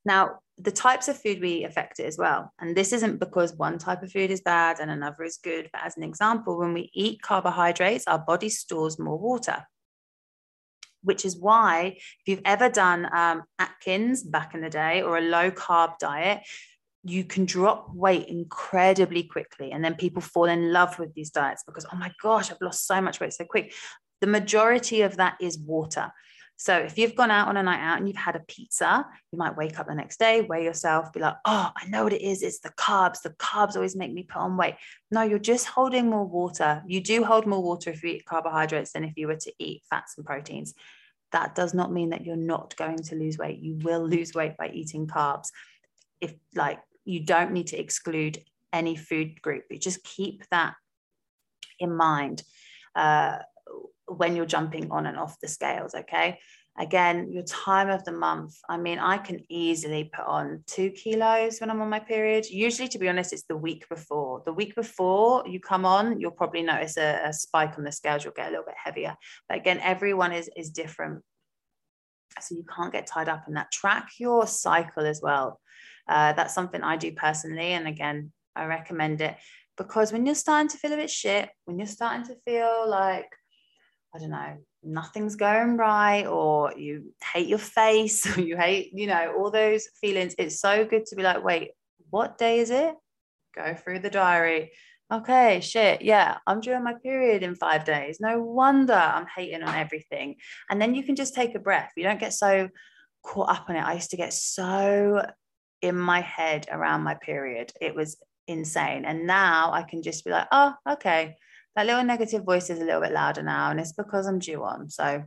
Now, 0.05 0.39
the 0.57 0.71
types 0.71 1.09
of 1.09 1.21
food 1.21 1.41
we 1.41 1.65
affect 1.65 1.99
it 1.99 2.07
as 2.07 2.17
well. 2.17 2.53
And 2.61 2.77
this 2.77 2.93
isn't 2.93 3.19
because 3.19 3.55
one 3.55 3.79
type 3.79 4.03
of 4.03 4.13
food 4.13 4.31
is 4.31 4.41
bad 4.41 4.79
and 4.79 4.91
another 4.91 5.25
is 5.25 5.39
good. 5.43 5.69
But 5.73 5.83
as 5.85 5.97
an 5.97 6.05
example, 6.05 6.59
when 6.59 6.73
we 6.73 6.91
eat 6.95 7.23
carbohydrates, 7.23 8.07
our 8.07 8.19
body 8.19 8.49
stores 8.49 8.99
more 8.99 9.19
water, 9.19 9.67
which 11.03 11.25
is 11.25 11.37
why 11.37 11.97
if 11.97 12.23
you've 12.27 12.43
ever 12.45 12.69
done 12.69 13.09
um, 13.13 13.43
Atkins 13.59 14.23
back 14.23 14.55
in 14.55 14.61
the 14.61 14.71
day 14.71 15.03
or 15.03 15.19
a 15.19 15.23
low 15.23 15.51
carb 15.51 15.99
diet, 15.99 16.43
you 17.05 17.25
can 17.25 17.45
drop 17.45 17.95
weight 17.95 18.29
incredibly 18.29 19.23
quickly. 19.25 19.73
And 19.73 19.85
then 19.85 19.95
people 19.95 20.23
fall 20.23 20.47
in 20.47 20.73
love 20.73 20.99
with 20.99 21.15
these 21.15 21.31
diets 21.31 21.63
because, 21.65 21.87
oh 21.93 21.97
my 21.97 22.11
gosh, 22.23 22.51
I've 22.51 22.61
lost 22.61 22.87
so 22.87 23.01
much 23.01 23.21
weight 23.21 23.35
so 23.35 23.45
quick. 23.45 23.75
The 24.21 24.27
majority 24.27 25.03
of 25.03 25.19
that 25.19 25.37
is 25.41 25.59
water. 25.59 26.11
So 26.57 26.79
if 26.79 26.97
you've 26.97 27.17
gone 27.17 27.33
out 27.33 27.49
on 27.49 27.57
a 27.57 27.63
night 27.63 27.81
out 27.81 27.99
and 27.99 28.07
you've 28.07 28.17
had 28.17 28.37
a 28.37 28.45
pizza, 28.47 29.05
you 29.33 29.39
might 29.39 29.57
wake 29.57 29.79
up 29.79 29.87
the 29.87 29.95
next 29.95 30.19
day, 30.19 30.43
weigh 30.43 30.65
yourself, 30.65 31.13
be 31.13 31.21
like, 31.21 31.35
oh, 31.45 31.71
I 31.77 31.87
know 31.89 32.05
what 32.05 32.13
it 32.13 32.23
is. 32.23 32.43
It's 32.43 32.61
the 32.61 32.71
carbs. 32.71 33.23
The 33.23 33.31
carbs 33.31 33.75
always 33.75 33.97
make 33.97 34.13
me 34.13 34.23
put 34.23 34.39
on 34.39 34.57
weight. 34.57 34.77
No, 35.11 35.23
you're 35.23 35.39
just 35.41 35.67
holding 35.67 36.09
more 36.09 36.25
water. 36.25 36.83
You 36.87 37.01
do 37.01 37.25
hold 37.25 37.47
more 37.47 37.63
water 37.63 37.91
if 37.91 38.03
you 38.03 38.11
eat 38.11 38.25
carbohydrates 38.25 38.93
than 38.93 39.05
if 39.05 39.15
you 39.17 39.27
were 39.27 39.37
to 39.37 39.53
eat 39.59 39.83
fats 39.91 40.15
and 40.17 40.25
proteins. 40.25 40.75
That 41.33 41.57
does 41.57 41.75
not 41.75 41.93
mean 41.93 42.11
that 42.11 42.25
you're 42.25 42.37
not 42.37 42.77
going 42.77 42.99
to 42.99 43.17
lose 43.17 43.37
weight. 43.37 43.59
You 43.59 43.75
will 43.83 44.07
lose 44.07 44.33
weight 44.33 44.57
by 44.57 44.69
eating 44.69 45.09
carbs. 45.09 45.49
If 46.21 46.35
like 46.55 46.79
you 47.05 47.25
don't 47.25 47.53
need 47.53 47.69
to 47.69 47.79
exclude 47.79 48.39
any 48.73 48.97
food 48.97 49.41
group, 49.41 49.65
you 49.71 49.79
just 49.79 50.03
keep 50.03 50.43
that 50.51 50.75
in 51.79 51.95
mind. 51.95 52.43
Uh, 52.95 53.39
when 54.07 54.37
you're 54.37 54.47
jumping 54.47 54.91
on 54.91 55.07
and 55.07 55.19
off 55.19 55.41
the 55.41 55.49
scales. 55.49 55.95
Okay. 55.95 56.39
Again, 56.77 57.31
your 57.31 57.45
time 57.45 57.89
of 57.89 58.05
the 58.05 58.13
month. 58.13 58.57
I 58.69 58.77
mean, 58.77 58.99
I 58.99 59.19
can 59.19 59.41
easily 59.49 60.11
put 60.13 60.27
on 60.27 60.65
two 60.67 60.91
kilos 60.91 61.61
when 61.61 61.71
I'm 61.71 61.81
on 61.81 61.89
my 61.89 62.01
period. 62.01 62.47
Usually, 62.51 62.89
to 62.89 62.99
be 62.99 63.09
honest, 63.09 63.33
it's 63.33 63.45
the 63.45 63.57
week 63.57 63.89
before. 63.89 64.43
The 64.45 64.53
week 64.53 64.75
before 64.75 65.45
you 65.47 65.61
come 65.61 65.85
on, 65.85 66.19
you'll 66.19 66.33
probably 66.33 66.63
notice 66.63 66.97
a, 66.97 67.21
a 67.27 67.33
spike 67.33 67.79
on 67.79 67.85
the 67.85 67.93
scales. 67.93 68.25
You'll 68.25 68.35
get 68.35 68.49
a 68.49 68.51
little 68.51 68.65
bit 68.65 68.75
heavier. 68.83 69.15
But 69.49 69.59
again, 69.59 69.79
everyone 69.83 70.33
is, 70.33 70.51
is 70.57 70.71
different. 70.71 71.23
So 72.41 72.55
you 72.55 72.65
can't 72.65 72.93
get 72.93 73.07
tied 73.07 73.29
up 73.29 73.45
in 73.49 73.55
that. 73.55 73.71
Track 73.73 74.11
your 74.19 74.47
cycle 74.47 75.07
as 75.07 75.21
well. 75.23 75.61
Uh, 76.09 76.33
that's 76.33 76.55
something 76.55 76.83
I 76.83 76.97
do 76.97 77.13
personally. 77.13 77.73
And 77.73 77.89
again, 77.89 78.33
I 78.55 78.67
recommend 78.67 79.21
it 79.21 79.37
because 79.77 80.13
when 80.13 80.27
you're 80.27 80.35
starting 80.35 80.69
to 80.69 80.79
feel 80.79 80.93
a 80.93 80.97
bit 80.97 81.11
shit, 81.11 81.51
when 81.65 81.79
you're 81.79 81.87
starting 81.87 82.27
to 82.27 82.37
feel 82.45 82.89
like 82.89 83.31
I 84.15 84.19
don't 84.21 84.31
know, 84.31 84.59
nothing's 84.85 85.35
going 85.35 85.77
right, 85.77 86.25
or 86.27 86.73
you 86.77 87.13
hate 87.33 87.49
your 87.49 87.59
face, 87.59 88.25
or 88.37 88.41
you 88.41 88.57
hate, 88.57 88.93
you 88.95 89.07
know, 89.07 89.35
all 89.37 89.51
those 89.51 89.89
feelings. 90.01 90.35
It's 90.39 90.61
so 90.61 90.85
good 90.85 91.07
to 91.07 91.17
be 91.17 91.23
like, 91.23 91.43
wait, 91.43 91.73
what 92.11 92.39
day 92.39 92.61
is 92.61 92.71
it? 92.71 92.95
Go 93.57 93.75
through 93.75 94.01
the 94.01 94.11
diary. 94.11 94.71
Okay, 95.13 95.61
shit, 95.61 96.03
yeah, 96.03 96.39
I'm 96.47 96.61
due 96.61 96.81
my 96.81 96.95
period 96.95 97.43
in 97.43 97.55
five 97.55 97.85
days. 97.85 98.19
No 98.21 98.41
wonder 98.41 98.95
I'm 98.95 99.27
hating 99.37 99.63
on 99.63 99.75
everything. 99.75 100.37
And 100.71 100.81
then 100.81 100.95
you 100.95 101.03
can 101.03 101.15
just 101.15 101.35
take 101.35 101.55
a 101.55 101.59
breath. 101.59 101.93
You 101.97 102.05
don't 102.05 102.19
get 102.19 102.33
so 102.33 102.69
caught 103.23 103.51
up 103.51 103.67
on 103.69 103.77
it. 103.77 103.85
I 103.85 103.95
used 103.95 104.11
to 104.11 104.17
get 104.17 104.33
so 104.33 105.27
in 105.83 105.97
my 105.97 106.21
head 106.21 106.67
around 106.71 107.03
my 107.03 107.15
period. 107.15 107.73
It 107.81 107.95
was 107.95 108.17
insane. 108.49 109.05
And 109.05 109.27
now 109.27 109.73
I 109.73 109.83
can 109.83 110.03
just 110.03 110.25
be 110.25 110.31
like, 110.31 110.49
oh, 110.51 110.75
okay, 110.93 111.37
that 111.77 111.87
little 111.87 112.05
negative 112.05 112.45
voice 112.45 112.71
is 112.71 112.81
a 112.81 112.85
little 112.85 113.01
bit 113.01 113.13
louder 113.13 113.43
now, 113.43 113.71
and 113.71 113.81
it's 113.81 113.93
because 113.93 114.27
I'm 114.27 114.39
due 114.39 114.63
on. 114.63 114.89
So 114.89 115.25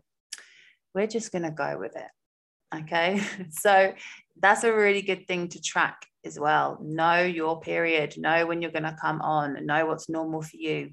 we're 0.95 1.07
just 1.07 1.31
going 1.31 1.43
to 1.43 1.51
go 1.51 1.77
with 1.77 1.95
it. 1.95 2.81
Okay. 2.83 3.21
So 3.51 3.93
that's 4.39 4.63
a 4.63 4.73
really 4.73 5.01
good 5.01 5.27
thing 5.27 5.47
to 5.49 5.61
track 5.61 6.05
as 6.25 6.39
well. 6.39 6.77
Know 6.81 7.23
your 7.23 7.59
period, 7.59 8.17
know 8.17 8.45
when 8.45 8.61
you're 8.61 8.71
going 8.71 8.83
to 8.83 8.97
come 8.99 9.21
on, 9.21 9.65
know 9.65 9.85
what's 9.85 10.09
normal 10.09 10.41
for 10.41 10.57
you. 10.57 10.91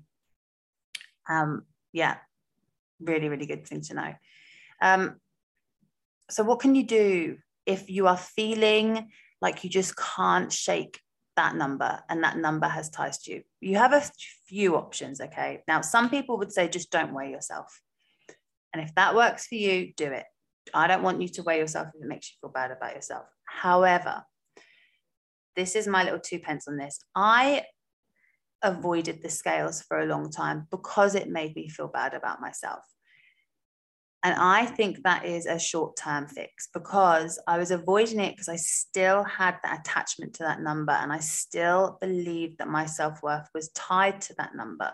Um, 1.28 1.64
yeah, 1.92 2.16
really, 3.00 3.28
really 3.28 3.46
good 3.46 3.66
thing 3.66 3.80
to 3.82 3.94
know. 3.94 4.14
Um, 4.80 5.16
so, 6.30 6.42
what 6.42 6.60
can 6.60 6.74
you 6.74 6.84
do 6.84 7.38
if 7.66 7.88
you 7.88 8.06
are 8.06 8.16
feeling 8.16 9.10
like 9.40 9.64
you 9.64 9.70
just 9.70 9.94
can't 9.96 10.52
shake 10.52 11.00
that 11.36 11.56
number 11.56 12.00
and 12.08 12.22
that 12.24 12.38
number 12.38 12.66
has 12.66 12.90
to 12.90 13.12
you. 13.26 13.42
You 13.60 13.76
have 13.76 13.92
a 13.92 14.02
few 14.46 14.76
options, 14.76 15.20
okay? 15.20 15.62
Now, 15.66 15.80
some 15.80 16.10
people 16.10 16.38
would 16.38 16.52
say 16.52 16.68
just 16.68 16.90
don't 16.90 17.12
weigh 17.12 17.30
yourself. 17.30 17.80
And 18.72 18.82
if 18.82 18.94
that 18.94 19.14
works 19.14 19.46
for 19.46 19.56
you, 19.56 19.92
do 19.96 20.06
it. 20.06 20.24
I 20.72 20.86
don't 20.86 21.02
want 21.02 21.20
you 21.20 21.28
to 21.28 21.42
weigh 21.42 21.58
yourself 21.58 21.88
if 21.94 22.02
it 22.02 22.08
makes 22.08 22.30
you 22.30 22.36
feel 22.40 22.52
bad 22.52 22.70
about 22.70 22.94
yourself. 22.94 23.26
However, 23.46 24.24
this 25.56 25.76
is 25.76 25.86
my 25.86 26.04
little 26.04 26.20
two 26.20 26.38
pence 26.38 26.66
on 26.68 26.76
this. 26.76 26.98
I 27.14 27.64
avoided 28.62 29.22
the 29.22 29.28
scales 29.28 29.82
for 29.82 30.00
a 30.00 30.06
long 30.06 30.30
time 30.30 30.66
because 30.70 31.14
it 31.14 31.28
made 31.28 31.54
me 31.54 31.68
feel 31.68 31.88
bad 31.88 32.14
about 32.14 32.40
myself. 32.40 32.82
And 34.24 34.34
I 34.38 34.64
think 34.64 35.02
that 35.02 35.26
is 35.26 35.44
a 35.44 35.58
short 35.58 35.96
term 35.96 36.26
fix 36.26 36.68
because 36.72 37.38
I 37.46 37.58
was 37.58 37.70
avoiding 37.70 38.20
it 38.20 38.32
because 38.32 38.48
I 38.48 38.56
still 38.56 39.22
had 39.22 39.58
that 39.62 39.80
attachment 39.80 40.32
to 40.34 40.44
that 40.44 40.62
number 40.62 40.92
and 40.92 41.12
I 41.12 41.18
still 41.18 41.98
believed 42.00 42.56
that 42.58 42.68
my 42.68 42.86
self 42.86 43.22
worth 43.22 43.46
was 43.54 43.68
tied 43.72 44.22
to 44.22 44.34
that 44.38 44.54
number. 44.56 44.92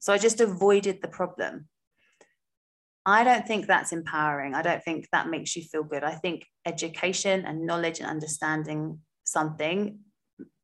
So 0.00 0.12
I 0.12 0.18
just 0.18 0.40
avoided 0.40 1.00
the 1.00 1.06
problem. 1.06 1.68
I 3.04 3.24
don't 3.24 3.46
think 3.46 3.66
that's 3.66 3.92
empowering. 3.92 4.54
I 4.54 4.62
don't 4.62 4.82
think 4.82 5.08
that 5.12 5.28
makes 5.28 5.56
you 5.56 5.62
feel 5.62 5.82
good. 5.82 6.04
I 6.04 6.14
think 6.14 6.46
education 6.64 7.44
and 7.44 7.66
knowledge 7.66 8.00
and 8.00 8.08
understanding 8.08 9.00
something 9.24 9.98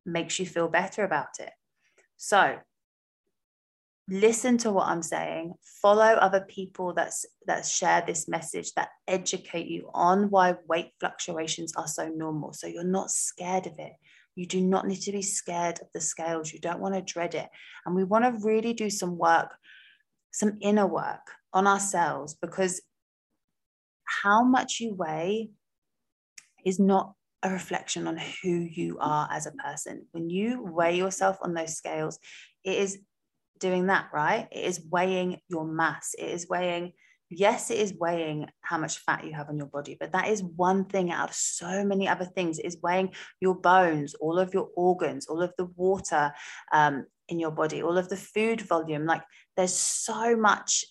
makes 0.05 0.39
you 0.39 0.45
feel 0.45 0.69
better 0.69 1.03
about 1.03 1.39
it. 1.39 1.51
So 2.17 2.57
listen 4.11 4.57
to 4.57 4.71
what 4.71 4.87
i'm 4.87 5.03
saying 5.03 5.53
follow 5.61 6.03
other 6.03 6.41
people 6.41 6.93
that's 6.93 7.25
that 7.45 7.63
share 7.63 8.03
this 8.07 8.27
message 8.27 8.73
that 8.73 8.89
educate 9.07 9.67
you 9.67 9.87
on 9.93 10.29
why 10.31 10.55
weight 10.67 10.89
fluctuations 10.99 11.73
are 11.75 11.87
so 11.87 12.07
normal 12.09 12.51
so 12.51 12.65
you're 12.65 12.83
not 12.83 13.11
scared 13.11 13.67
of 13.67 13.77
it 13.77 13.93
you 14.35 14.47
do 14.47 14.61
not 14.61 14.87
need 14.87 14.99
to 14.99 15.11
be 15.11 15.21
scared 15.21 15.79
of 15.79 15.87
the 15.93 16.01
scales 16.01 16.51
you 16.51 16.59
don't 16.59 16.79
want 16.79 16.95
to 16.95 17.01
dread 17.01 17.35
it 17.35 17.47
and 17.85 17.93
we 17.93 18.03
want 18.03 18.25
to 18.25 18.45
really 18.45 18.73
do 18.73 18.89
some 18.89 19.15
work 19.15 19.53
some 20.31 20.57
inner 20.61 20.87
work 20.87 21.31
on 21.53 21.67
ourselves 21.67 22.35
because 22.41 22.81
how 24.23 24.43
much 24.43 24.79
you 24.79 24.93
weigh 24.93 25.49
is 26.65 26.79
not 26.79 27.13
a 27.43 27.49
reflection 27.49 28.07
on 28.07 28.17
who 28.17 28.49
you 28.49 28.97
are 28.99 29.29
as 29.31 29.45
a 29.45 29.51
person. 29.51 30.05
When 30.11 30.29
you 30.29 30.63
weigh 30.63 30.97
yourself 30.97 31.37
on 31.41 31.53
those 31.53 31.75
scales, 31.75 32.19
it 32.63 32.77
is 32.77 32.99
doing 33.59 33.87
that, 33.87 34.09
right? 34.13 34.47
It 34.51 34.65
is 34.65 34.81
weighing 34.89 35.39
your 35.47 35.65
mass. 35.65 36.13
It 36.17 36.29
is 36.29 36.47
weighing, 36.49 36.93
yes, 37.29 37.71
it 37.71 37.77
is 37.77 37.93
weighing 37.97 38.47
how 38.61 38.77
much 38.77 38.99
fat 38.99 39.25
you 39.25 39.33
have 39.33 39.49
on 39.49 39.57
your 39.57 39.67
body, 39.67 39.95
but 39.99 40.11
that 40.11 40.27
is 40.27 40.43
one 40.43 40.85
thing 40.85 41.11
out 41.11 41.29
of 41.29 41.35
so 41.35 41.85
many 41.85 42.07
other 42.07 42.25
things. 42.25 42.59
It 42.59 42.65
is 42.65 42.77
weighing 42.81 43.13
your 43.39 43.55
bones, 43.55 44.15
all 44.15 44.37
of 44.37 44.53
your 44.53 44.69
organs, 44.75 45.27
all 45.27 45.41
of 45.41 45.53
the 45.57 45.65
water 45.75 46.31
um, 46.73 47.05
in 47.29 47.39
your 47.39 47.51
body, 47.51 47.81
all 47.81 47.97
of 47.97 48.09
the 48.09 48.17
food 48.17 48.61
volume. 48.61 49.05
Like 49.05 49.23
there's 49.59 49.73
so 49.73 50.37
much 50.37 50.85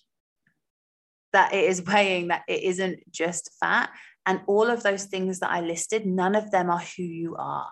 that 1.33 1.53
it 1.55 1.65
is 1.65 1.83
weighing 1.87 2.27
that 2.27 2.43
it 2.47 2.61
isn't 2.63 2.99
just 3.11 3.49
fat. 3.59 3.89
And 4.27 4.41
all 4.45 4.69
of 4.69 4.83
those 4.83 5.05
things 5.05 5.39
that 5.39 5.49
I 5.49 5.61
listed, 5.61 6.05
none 6.05 6.35
of 6.35 6.51
them 6.51 6.69
are 6.69 6.83
who 6.95 7.03
you 7.03 7.35
are. 7.35 7.69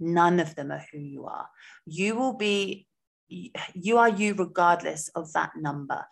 None 0.00 0.40
of 0.40 0.56
them 0.56 0.72
are 0.72 0.84
who 0.90 0.98
you 0.98 1.26
are. 1.26 1.46
You 1.86 2.16
will 2.16 2.32
be 2.32 2.86
you 3.28 3.98
are 3.98 4.08
you 4.08 4.34
regardless 4.34 5.08
of 5.14 5.32
that 5.34 5.52
number. 5.54 6.04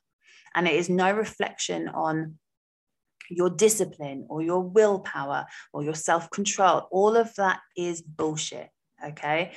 And 0.55 0.69
it 0.69 0.75
is 0.75 0.89
no 0.89 1.11
reflection 1.11 1.89
on 1.89 2.39
your 3.29 3.51
discipline 3.51 4.25
or 4.29 4.41
your 4.41 4.63
willpower 4.63 5.47
or 5.73 5.83
your 5.83 5.95
self 5.95 6.31
control. 6.31 6.87
All 6.93 7.17
of 7.17 7.35
that 7.35 7.59
is 7.77 8.03
bullshit. 8.03 8.69
Okay. 9.05 9.53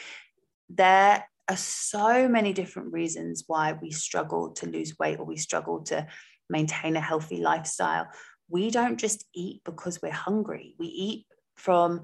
There 0.70 1.24
are 1.52 1.58
so 1.58 2.28
many 2.28 2.54
different 2.54 2.94
reasons 2.94 3.44
why 3.48 3.74
we 3.74 3.92
struggle 3.92 4.52
to 4.52 4.68
lose 4.68 4.98
weight 4.98 5.20
or 5.20 5.26
we 5.26 5.38
struggle 5.38 5.82
to 5.84 6.08
maintain 6.50 6.96
a 6.96 7.02
healthy 7.02 7.38
lifestyle. 7.38 8.08
We 8.50 8.70
don't 8.70 8.98
just 8.98 9.26
eat 9.34 9.62
because 9.64 10.02
we're 10.02 10.12
hungry, 10.12 10.76
we 10.78 10.88
eat 10.88 11.26
from 11.56 12.02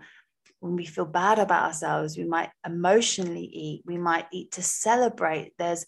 when 0.59 0.75
we 0.75 0.85
feel 0.85 1.05
bad 1.05 1.39
about 1.39 1.65
ourselves, 1.65 2.17
we 2.17 2.23
might 2.23 2.49
emotionally 2.65 3.45
eat, 3.45 3.83
we 3.85 3.97
might 3.97 4.25
eat 4.31 4.51
to 4.53 4.61
celebrate. 4.63 5.53
There's 5.57 5.85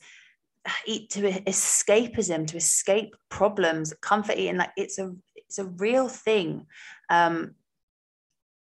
eat 0.85 1.09
to 1.11 1.21
escapism, 1.21 2.45
to 2.47 2.57
escape 2.57 3.15
problems, 3.29 3.93
comfort 4.01 4.37
eating. 4.37 4.57
Like 4.57 4.71
it's 4.77 4.99
a 4.99 5.13
it's 5.35 5.59
a 5.59 5.65
real 5.65 6.07
thing. 6.07 6.67
Um, 7.09 7.55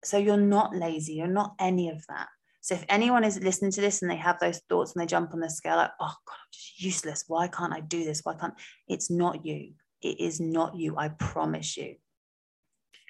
so 0.03 0.19
you're 0.19 0.37
not 0.37 0.75
lazy, 0.75 1.15
you're 1.15 1.27
not 1.27 1.55
any 1.59 1.91
of 1.91 2.05
that. 2.09 2.29
So 2.65 2.75
if 2.75 2.85
anyone 2.89 3.25
is 3.25 3.39
listening 3.41 3.73
to 3.73 3.83
this 3.83 4.01
and 4.01 4.11
they 4.11 4.17
have 4.17 4.39
those 4.41 4.63
thoughts 4.71 4.95
and 4.95 5.03
they 5.03 5.07
jump 5.07 5.35
on 5.35 5.41
the 5.41 5.51
scale, 5.51 5.77
like, 5.77 5.91
oh 6.01 6.15
God, 6.27 6.35
I'm 6.35 6.49
just 6.51 6.81
useless. 6.81 7.25
Why 7.29 7.47
can't 7.47 7.75
I 7.75 7.81
do 7.81 8.05
this? 8.05 8.23
Why 8.23 8.35
can't 8.35 8.55
it's 8.89 9.11
not 9.11 9.45
you? 9.45 9.73
It 10.01 10.19
is 10.19 10.41
not 10.41 10.75
you. 10.75 10.97
I 10.97 11.09
promise 11.09 11.77
you 11.77 11.97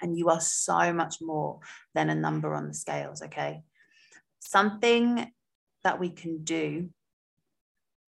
and 0.02 0.18
you 0.18 0.28
are 0.28 0.40
so 0.40 0.92
much 0.92 1.16
more 1.20 1.60
than 1.94 2.10
a 2.10 2.14
number 2.14 2.54
on 2.54 2.68
the 2.68 2.74
scales 2.74 3.22
okay 3.22 3.62
something 4.40 5.30
that 5.82 5.98
we 5.98 6.10
can 6.10 6.44
do 6.44 6.88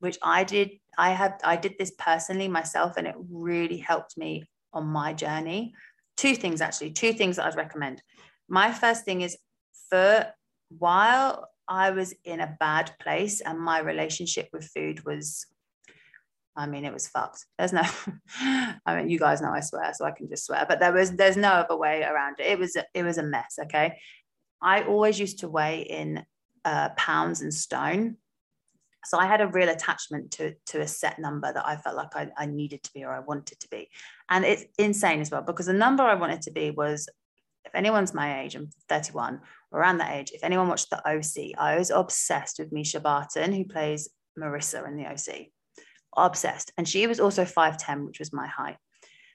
which 0.01 0.19
i 0.23 0.45
did 0.45 0.71
i 0.99 1.11
have 1.11 1.39
i 1.45 1.57
did 1.57 1.75
this 1.79 1.93
personally 1.99 2.49
myself 2.49 2.97
and 2.97 3.07
it 3.07 3.15
really 3.31 3.79
helped 3.79 4.17
me 4.17 4.45
on 4.73 4.87
my 4.87 5.13
journey 5.13 5.75
two 6.17 6.35
things 6.35 6.61
actually 6.61 6.91
two 6.91 7.13
things 7.13 7.37
that 7.37 7.47
i'd 7.47 7.57
recommend 7.57 8.03
my 8.49 8.73
first 8.73 9.05
thing 9.05 9.23
is 9.23 9.37
for 9.91 10.27
while 10.69 11.49
i 11.69 11.91
was 11.91 12.15
in 12.25 12.41
a 12.41 12.57
bad 12.61 12.93
place 13.01 13.41
and 13.41 13.59
my 13.59 13.81
relationship 13.81 14.49
with 14.53 14.65
food 14.65 15.05
was 15.05 15.47
I 16.59 16.67
mean, 16.67 16.87
it 16.87 16.93
was 16.93 17.07
fucked. 17.07 17.45
There's 17.59 17.75
no, 17.75 17.83
I 18.41 18.97
mean, 18.97 19.11
you 19.11 19.19
guys 19.19 19.43
know 19.43 19.51
I 19.51 19.61
swear, 19.61 19.93
so 19.93 20.07
I 20.07 20.11
can 20.11 20.27
just 20.27 20.47
swear. 20.47 20.65
But 20.67 20.81
there 20.81 20.91
was, 20.91 21.13
there's 21.13 21.37
no 21.37 21.51
other 21.51 21.77
way 21.77 22.03
around 22.03 22.37
it. 22.41 22.47
It 22.47 22.59
was, 22.59 22.77
it 22.95 23.03
was 23.03 23.19
a 23.19 23.23
mess. 23.23 23.59
Okay, 23.65 23.99
I 24.63 24.83
always 24.85 25.21
used 25.21 25.41
to 25.41 25.49
weigh 25.49 25.83
in 25.83 26.25
uh, 26.65 26.91
pounds 26.97 27.43
and 27.43 27.53
stone, 27.53 28.17
so 29.05 29.19
I 29.19 29.27
had 29.27 29.41
a 29.41 29.47
real 29.47 29.69
attachment 29.69 30.33
to 30.33 30.55
to 30.67 30.81
a 30.81 30.89
set 30.89 31.19
number 31.19 31.53
that 31.53 31.67
I 31.67 31.77
felt 31.77 31.97
like 31.97 32.17
I, 32.17 32.29
I 32.37 32.47
needed 32.47 32.83
to 32.85 32.93
be 32.93 33.05
or 33.05 33.13
I 33.13 33.21
wanted 33.21 33.61
to 33.61 33.69
be, 33.69 33.89
and 34.29 34.45
it's 34.45 34.65
insane 34.79 35.21
as 35.21 35.31
well 35.31 35.43
because 35.43 35.67
the 35.67 35.73
number 35.73 36.03
I 36.03 36.15
wanted 36.15 36.43
to 36.43 36.51
be 36.51 36.71
was, 36.71 37.09
if 37.65 37.75
anyone's 37.75 38.15
my 38.15 38.43
age, 38.43 38.55
I'm 38.55 38.71
31, 38.89 39.41
around 39.73 39.99
that 39.99 40.15
age. 40.15 40.33
If 40.33 40.45
anyone 40.45 40.69
watched 40.69 40.91
the 40.91 41.07
OC, 41.09 41.59
I 41.59 41.79
was 41.79 41.91
obsessed 41.91 42.59
with 42.59 42.73
Mischa 42.73 43.03
Barton, 43.03 43.53
who 43.53 43.65
plays 43.65 44.09
Marissa 44.39 44.87
in 44.87 44.97
the 44.97 45.07
OC 45.07 45.49
obsessed. 46.17 46.73
And 46.77 46.89
she 46.89 47.07
was 47.07 47.21
also 47.21 47.45
5'10, 47.45 48.07
which 48.07 48.19
was 48.19 48.33
my 48.33 48.47
height. 48.47 48.77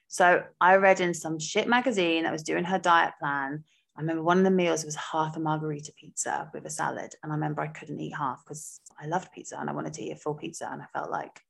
So 0.08 0.42
I 0.60 0.76
read 0.76 1.00
in 1.00 1.14
some 1.14 1.38
shit 1.38 1.68
magazine 1.68 2.24
that 2.24 2.32
was 2.32 2.42
doing 2.42 2.64
her 2.64 2.78
diet 2.78 3.14
plan. 3.20 3.64
I 3.96 4.00
remember 4.00 4.22
one 4.22 4.38
of 4.38 4.44
the 4.44 4.50
meals 4.50 4.84
was 4.84 4.96
half 4.96 5.36
a 5.36 5.40
margherita 5.40 5.92
pizza 5.98 6.50
with 6.52 6.66
a 6.66 6.70
salad. 6.70 7.14
And 7.22 7.32
I 7.32 7.34
remember 7.34 7.62
I 7.62 7.68
couldn't 7.68 8.00
eat 8.00 8.14
half 8.16 8.42
because 8.44 8.80
I 9.00 9.06
loved 9.06 9.32
pizza 9.32 9.58
and 9.58 9.70
I 9.70 9.72
wanted 9.72 9.94
to 9.94 10.02
eat 10.02 10.12
a 10.12 10.16
full 10.16 10.34
pizza. 10.34 10.68
And 10.70 10.82
I 10.82 10.86
felt 10.92 11.10
like 11.10 11.40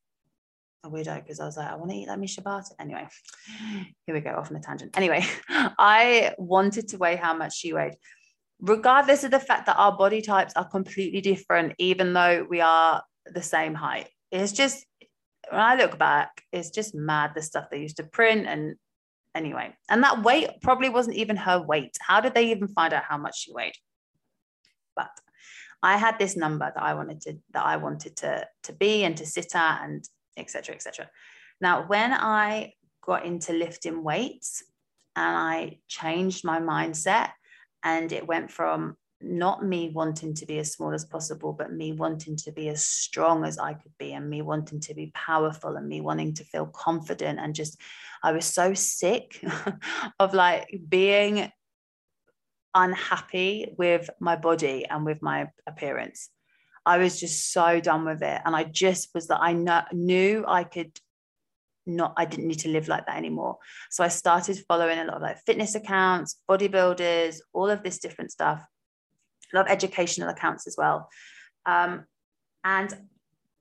a 0.85 0.91
weirdo 0.91 1.23
because 1.23 1.41
I 1.41 1.45
was 1.45 1.57
like, 1.57 1.71
I 1.71 1.77
want 1.77 1.91
to 1.91 1.97
eat 1.97 2.09
like 2.09 2.19
Mischa 2.19 2.43
Barton. 2.43 2.77
Anyway, 2.79 3.07
here 4.07 4.15
we 4.15 4.21
go 4.21 4.31
off 4.31 4.51
on 4.51 4.57
a 4.57 4.61
tangent. 4.61 4.97
Anyway, 4.97 5.25
I 5.49 6.35
wanted 6.39 6.89
to 6.89 6.99
weigh 6.99 7.17
how 7.17 7.35
much 7.35 7.57
she 7.57 7.73
weighed, 7.73 7.95
regardless 8.63 9.25
of 9.25 9.33
the 9.33 9.41
fact 9.41 9.67
that 9.67 9.77
our 9.77 9.97
body 9.97 10.23
types 10.23 10.55
are 10.55 10.69
completely 10.69 11.21
different, 11.21 11.75
even 11.79 12.13
though 12.13 12.47
we 12.49 12.61
are 12.61 13.03
the 13.27 13.43
same 13.43 13.75
height. 13.75 14.09
It's 14.31 14.53
just 14.53 14.87
when 15.51 15.61
I 15.61 15.75
look 15.75 15.99
back, 15.99 16.43
it's 16.53 16.71
just 16.71 16.95
mad 16.95 17.33
the 17.35 17.43
stuff 17.43 17.67
they 17.71 17.81
used 17.81 17.97
to 17.97 18.05
print 18.05 18.47
and 18.47 18.77
anyway. 19.35 19.75
And 19.91 20.03
that 20.05 20.23
weight 20.23 20.51
probably 20.63 20.89
wasn't 20.89 21.17
even 21.17 21.37
her 21.37 21.61
weight. 21.61 21.97
How 22.01 22.21
did 22.21 22.35
they 22.35 22.53
even 22.53 22.69
find 22.69 22.95
out 22.95 23.03
how 23.03 23.19
much 23.19 23.43
she 23.43 23.53
weighed? 23.53 23.75
But 24.95 25.11
I 25.83 25.97
had 25.97 26.19
this 26.19 26.37
number 26.37 26.71
that 26.73 26.83
I 26.83 26.95
wanted 26.95 27.21
to 27.23 27.39
that 27.53 27.65
I 27.65 27.77
wanted 27.77 28.17
to 28.19 28.47
to 28.63 28.73
be 28.73 29.03
and 29.03 29.17
to 29.17 29.27
sit 29.27 29.57
at 29.57 29.83
and 29.83 30.05
etc. 30.37 30.77
etc. 30.77 31.11
Now, 31.61 31.85
when 31.89 32.13
I 32.13 32.75
got 33.05 33.27
into 33.27 33.53
lifting 33.53 34.05
weights 34.05 34.63
and 35.17 35.37
I 35.37 35.79
changed 35.89 36.45
my 36.45 36.61
mindset 36.61 37.31
and 37.85 38.13
it 38.13 38.27
went 38.27 38.51
from 38.51 38.97
not 39.21 39.65
me 39.65 39.91
wanting 39.91 40.35
to 40.35 40.47
be 40.47 40.59
as 40.59 40.73
small 40.73 40.93
as 40.93 41.05
possible, 41.05 41.53
but 41.53 41.73
me 41.73 41.93
wanting 41.93 42.37
to 42.37 42.53
be 42.53 42.69
as 42.69 42.85
strong 42.85 43.45
as 43.45 43.59
I 43.59 43.75
could 43.75 43.93
be, 43.99 44.13
and 44.13 44.29
me 44.29 44.43
wanting 44.43 44.81
to 44.81 44.95
be 44.95 45.13
powerful, 45.15 45.77
and 45.77 45.89
me 45.89 46.01
wanting 46.01 46.35
to 46.35 46.45
feel 46.45 46.67
confident. 46.67 47.39
And 47.39 47.55
just, 47.55 47.81
I 48.23 48.33
was 48.33 48.47
so 48.47 48.75
sick 48.75 49.41
of 50.19 50.35
like 50.35 50.81
being 50.89 51.51
unhappy 52.75 53.75
with 53.79 54.09
my 54.19 54.37
body 54.37 54.87
and 54.89 55.05
with 55.05 55.23
my 55.23 55.49
appearance. 55.67 56.31
I 56.85 56.99
was 56.99 57.21
just 57.21 57.53
so 57.53 57.81
done 57.81 58.05
with 58.05 58.23
it. 58.23 58.41
And 58.45 58.57
I 58.57 58.65
just 58.65 59.11
was 59.15 59.29
that 59.29 59.41
I 59.41 59.53
knew 59.93 60.45
I 60.47 60.65
could 60.65 60.99
not 61.87 62.15
I 62.17 62.25
didn't 62.25 62.49
need 62.49 62.61
to 62.61 62.69
live 62.69 62.89
like 62.89 63.07
that 63.07 63.17
anymore. 63.17 63.59
So 63.91 64.05
I 64.05 64.09
started 64.09 64.59
following 64.69 64.99
a 64.99 65.05
lot 65.05 65.17
of 65.17 65.23
like 65.23 65.39
fitness 65.45 65.75
accounts, 65.75 66.41
bodybuilders, 66.49 67.39
all 67.53 67.71
of 67.71 67.83
this 67.83 67.99
different 67.99 68.31
stuff 68.31 68.65
a 69.53 69.57
lot 69.57 69.67
of 69.67 69.73
educational 69.73 70.29
accounts 70.29 70.67
as 70.67 70.77
well. 70.77 71.09
Um, 71.67 72.05
and 72.65 72.93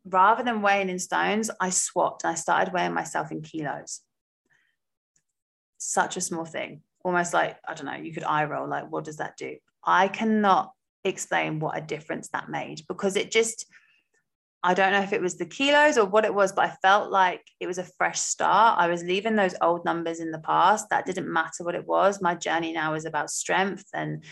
rather 0.06 0.44
than 0.44 0.62
weighing 0.62 0.90
in 0.90 1.00
stones, 1.00 1.52
I 1.60 1.70
swapped. 1.70 2.26
I 2.26 2.36
started 2.36 2.74
weighing 2.74 2.94
myself 2.94 3.32
in 3.32 3.42
kilos. 3.42 4.02
Such 5.78 6.18
a 6.18 6.22
small 6.22 6.46
thing, 6.46 6.82
almost 7.04 7.34
like, 7.34 7.58
I 7.68 7.74
don't 7.74 7.88
know, 7.88 7.94
you 7.96 8.14
could 8.14 8.24
eye 8.24 8.46
roll, 8.46 8.68
like, 8.68 8.92
what 8.92 9.04
does 9.04 9.18
that 9.18 9.38
do? 9.38 9.58
I 9.84 10.08
cannot 10.08 10.72
explain 11.04 11.60
what 11.60 11.78
a 11.78 11.82
difference 11.82 12.30
that 12.30 12.50
made 12.50 12.84
because 12.88 13.16
it 13.16 13.32
just, 13.32 13.66
I 14.64 14.76
don't 14.76 14.92
know 14.92 15.02
if 15.02 15.12
it 15.12 15.22
was 15.22 15.38
the 15.38 15.46
kilos 15.46 15.98
or 15.98 16.06
what 16.06 16.26
it 16.26 16.34
was, 16.34 16.52
but 16.52 16.66
I 16.66 16.76
felt 16.82 17.12
like 17.12 17.42
it 17.60 17.66
was 17.66 17.80
a 17.80 17.88
fresh 17.98 18.20
start. 18.20 18.80
I 18.80 18.88
was 18.88 19.04
leaving 19.04 19.36
those 19.36 19.56
old 19.60 19.86
numbers 19.86 20.20
in 20.20 20.32
the 20.32 20.40
past. 20.40 20.88
That 20.90 21.06
didn't 21.06 21.32
matter 21.32 21.64
what 21.64 21.74
it 21.74 21.88
was. 21.88 22.22
My 22.22 22.36
journey 22.36 22.72
now 22.72 22.94
is 22.94 23.06
about 23.06 23.32
strength 23.32 23.86
and 23.94 24.24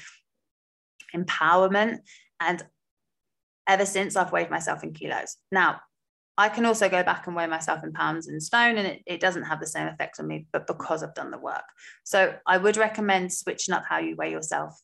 empowerment. 1.16 2.00
And 2.40 2.64
ever 3.68 3.86
since 3.86 4.16
I've 4.16 4.32
weighed 4.32 4.52
myself 4.52 4.84
in 4.84 4.94
kilos. 4.94 5.38
Now, 5.52 5.82
I 6.38 6.48
can 6.48 6.66
also 6.66 6.88
go 6.88 7.04
back 7.04 7.28
and 7.28 7.36
weigh 7.36 7.48
myself 7.48 7.84
in 7.84 7.92
pounds 7.92 8.28
and 8.28 8.42
stone, 8.42 8.78
and 8.78 8.88
it, 8.88 9.02
it 9.06 9.20
doesn't 9.20 9.44
have 9.44 9.60
the 9.60 9.68
same 9.68 9.88
effect 9.88 10.20
on 10.20 10.28
me, 10.28 10.48
but 10.54 10.68
because 10.68 11.04
I've 11.04 11.14
done 11.14 11.32
the 11.32 11.38
work. 11.38 11.66
So 12.06 12.34
I 12.48 12.58
would 12.58 12.78
recommend 12.78 13.34
switching 13.34 13.74
up 13.74 13.84
how 13.88 13.98
you 13.98 14.16
weigh 14.16 14.32
yourself. 14.32 14.80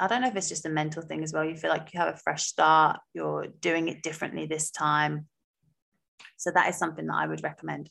I 0.00 0.06
don't 0.06 0.22
know 0.22 0.28
if 0.28 0.36
it's 0.36 0.48
just 0.48 0.66
a 0.66 0.70
mental 0.70 1.02
thing 1.02 1.22
as 1.22 1.32
well. 1.32 1.44
You 1.44 1.56
feel 1.56 1.70
like 1.70 1.92
you 1.92 2.00
have 2.00 2.14
a 2.14 2.16
fresh 2.16 2.44
start, 2.44 2.98
you're 3.12 3.48
doing 3.60 3.88
it 3.88 4.02
differently 4.02 4.46
this 4.46 4.70
time. 4.70 5.26
So 6.38 6.50
that 6.50 6.70
is 6.70 6.78
something 6.78 7.06
that 7.06 7.16
I 7.16 7.26
would 7.26 7.42
recommend. 7.42 7.90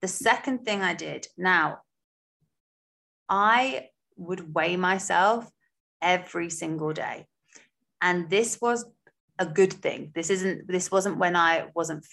The 0.00 0.08
second 0.08 0.64
thing 0.64 0.82
I 0.82 0.94
did 0.94 1.26
now, 1.36 1.80
I 3.28 3.88
would 4.16 4.54
weigh 4.54 4.76
myself 4.76 5.50
every 6.00 6.48
single 6.48 6.94
day. 6.94 7.26
And 8.00 8.30
this 8.30 8.58
was 8.60 8.86
a 9.38 9.44
good 9.44 9.74
thing. 9.74 10.12
This 10.14 10.30
isn't, 10.30 10.66
this 10.68 10.90
wasn't 10.90 11.18
when 11.18 11.36
I 11.36 11.66
wasn't 11.74 12.06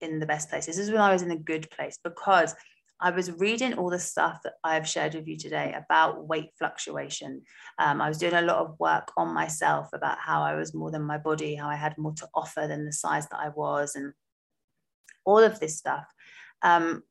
in 0.00 0.20
the 0.20 0.26
best 0.26 0.48
place. 0.48 0.64
This 0.64 0.78
is 0.78 0.90
when 0.90 1.02
I 1.02 1.12
was 1.12 1.22
in 1.22 1.30
a 1.30 1.36
good 1.36 1.70
place 1.70 1.98
because 2.02 2.54
I 3.02 3.10
was 3.10 3.32
reading 3.32 3.74
all 3.74 3.88
the 3.88 3.98
stuff 3.98 4.40
that 4.44 4.54
I've 4.62 4.86
shared 4.86 5.14
with 5.14 5.26
you 5.26 5.38
today 5.38 5.74
about 5.76 6.28
weight 6.28 6.50
fluctuation. 6.58 7.42
Um, 7.78 8.00
I 8.00 8.08
was 8.08 8.18
doing 8.18 8.34
a 8.34 8.42
lot 8.42 8.58
of 8.58 8.78
work 8.78 9.10
on 9.16 9.32
myself 9.32 9.88
about 9.94 10.18
how 10.18 10.42
I 10.42 10.54
was 10.54 10.74
more 10.74 10.90
than 10.90 11.02
my 11.02 11.16
body, 11.16 11.54
how 11.54 11.68
I 11.68 11.76
had 11.76 11.96
more 11.96 12.12
to 12.14 12.28
offer 12.34 12.66
than 12.66 12.84
the 12.84 12.92
size 12.92 13.26
that 13.28 13.40
I 13.40 13.48
was, 13.48 13.94
and 13.94 14.12
all 15.24 15.38
of 15.38 15.60
this 15.60 15.78
stuff. 15.78 16.04
Um, 16.62 17.02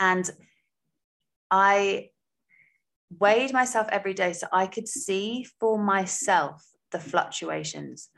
and 0.00 0.30
I 1.50 2.10
weighed 3.18 3.52
myself 3.52 3.88
every 3.90 4.14
day 4.14 4.32
so 4.32 4.46
I 4.52 4.66
could 4.66 4.88
see 4.88 5.46
for 5.60 5.78
myself 5.78 6.64
the 6.90 6.98
fluctuations. 6.98 8.08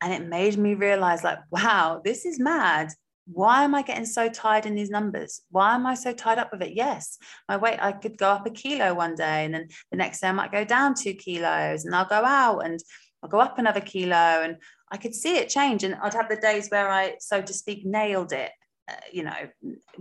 And 0.00 0.12
it 0.12 0.26
made 0.26 0.56
me 0.56 0.74
realize, 0.74 1.24
like, 1.24 1.40
wow, 1.50 2.00
this 2.04 2.24
is 2.24 2.38
mad. 2.38 2.90
Why 3.30 3.64
am 3.64 3.74
I 3.74 3.82
getting 3.82 4.06
so 4.06 4.28
tied 4.28 4.64
in 4.64 4.74
these 4.74 4.90
numbers? 4.90 5.42
Why 5.50 5.74
am 5.74 5.86
I 5.86 5.94
so 5.94 6.12
tied 6.12 6.38
up 6.38 6.50
with 6.50 6.62
it? 6.62 6.72
Yes, 6.74 7.18
my 7.48 7.56
weight, 7.56 7.78
I 7.80 7.92
could 7.92 8.16
go 8.16 8.30
up 8.30 8.46
a 8.46 8.50
kilo 8.50 8.94
one 8.94 9.14
day, 9.14 9.44
and 9.44 9.52
then 9.52 9.68
the 9.90 9.98
next 9.98 10.20
day 10.20 10.28
I 10.28 10.32
might 10.32 10.52
go 10.52 10.64
down 10.64 10.94
two 10.94 11.14
kilos, 11.14 11.84
and 11.84 11.94
I'll 11.94 12.08
go 12.08 12.24
out 12.24 12.60
and 12.60 12.80
I'll 13.22 13.28
go 13.28 13.40
up 13.40 13.58
another 13.58 13.80
kilo. 13.80 14.14
And 14.14 14.56
I 14.90 14.96
could 14.96 15.14
see 15.14 15.36
it 15.36 15.48
change. 15.48 15.84
And 15.84 15.94
I'd 15.96 16.14
have 16.14 16.28
the 16.28 16.36
days 16.36 16.68
where 16.68 16.88
I, 16.88 17.16
so 17.20 17.42
to 17.42 17.52
speak, 17.52 17.84
nailed 17.84 18.32
it. 18.32 18.50
Uh, 18.88 18.92
you 19.12 19.22
know, 19.22 19.34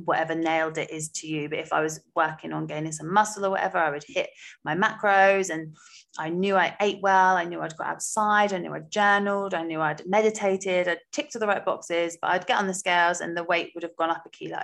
whatever 0.06 0.34
nailed 0.34 0.78
it 0.78 0.89
is 0.91 1.10
to 1.10 1.28
you. 1.28 1.50
But 1.50 1.60
if 1.60 1.73
I 1.73 1.82
was 1.82 2.00
working 2.15 2.54
on 2.54 2.67
gaining 2.67 2.91
some 2.91 3.12
muscle 3.12 3.45
or 3.45 3.50
whatever, 3.50 3.78
I 3.78 3.89
would 3.89 4.06
hit 4.08 4.30
my 4.63 4.76
macros 4.76 5.50
and 5.50 5.76
I 6.17 6.30
knew 6.30 6.56
I 6.56 6.76
ate 6.80 7.00
well. 7.02 7.36
I 7.36 7.43
knew 7.43 7.62
I'd 7.62 7.76
got 7.76 7.88
outside. 7.88 8.54
I 8.54 8.60
knew 8.60 8.73
I'd 8.73 8.89
journaled. 8.89 9.54
I 9.54 9.63
knew 9.63 9.82
I'd 9.82 10.08
meditated. 10.08 10.88
I'd 10.88 11.00
ticked 11.12 11.34
to 11.34 11.39
the 11.39 11.47
right 11.47 11.65
boxes, 11.65 12.17
but 12.21 12.32
I'd 12.32 12.47
get 12.47 12.60
on 12.60 12.67
the 12.67 12.73
scales 12.73 13.19
and 13.19 13.36
the 13.36 13.43
weight 13.43 13.71
would 13.76 13.84
have 13.84 13.95
gone 13.97 14.12
up 14.12 14.23
a 14.26 14.30
kilo. 14.30 14.62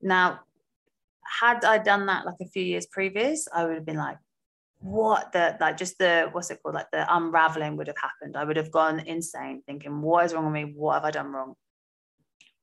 Now, 0.00 0.40
had 1.40 1.64
I 1.64 1.78
done 1.78 2.06
that 2.06 2.24
like 2.24 2.36
a 2.40 2.48
few 2.48 2.62
years 2.62 2.86
previous, 2.86 3.48
I 3.52 3.64
would 3.64 3.74
have 3.74 3.86
been 3.86 3.96
like, 3.96 4.18
what 4.80 5.32
the 5.32 5.56
like 5.60 5.76
just 5.76 5.98
the 5.98 6.28
what's 6.32 6.50
it 6.50 6.62
called 6.62 6.74
like 6.74 6.90
the 6.92 7.16
unraveling 7.16 7.76
would 7.76 7.86
have 7.86 7.96
happened 7.96 8.36
i 8.36 8.44
would 8.44 8.58
have 8.58 8.70
gone 8.70 9.00
insane 9.00 9.62
thinking 9.66 10.02
what 10.02 10.24
is 10.24 10.34
wrong 10.34 10.44
with 10.44 10.52
me 10.52 10.72
what 10.76 10.94
have 10.94 11.04
i 11.04 11.10
done 11.10 11.32
wrong 11.32 11.54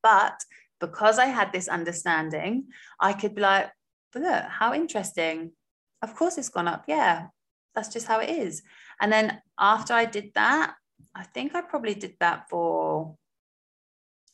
but 0.04 0.40
because 0.88 1.18
I 1.18 1.28
had 1.28 1.54
this 1.54 1.70
understanding, 1.70 2.68
I 3.00 3.14
could 3.14 3.36
be 3.36 3.42
like, 3.42 3.72
but 4.12 4.22
look, 4.22 4.44
how 4.60 4.74
interesting. 4.74 5.54
Of 6.02 6.14
course 6.14 6.38
it's 6.38 6.50
gone 6.50 6.68
up. 6.68 6.84
Yeah, 6.90 7.28
that's 7.74 7.88
just 7.88 8.06
how 8.06 8.20
it 8.20 8.30
is. 8.30 8.64
And 9.00 9.10
then 9.10 9.42
after 9.58 9.94
I 9.94 10.04
did 10.04 10.32
that, 10.36 10.76
I 11.16 11.24
think 11.24 11.56
I 11.56 11.62
probably 11.62 11.96
did 11.96 12.16
that 12.20 12.50
for 12.50 13.16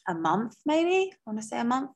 a 0.07 0.15
month, 0.15 0.55
maybe. 0.65 1.13
I 1.13 1.17
want 1.27 1.39
to 1.39 1.45
say 1.45 1.59
a 1.59 1.63
month. 1.63 1.91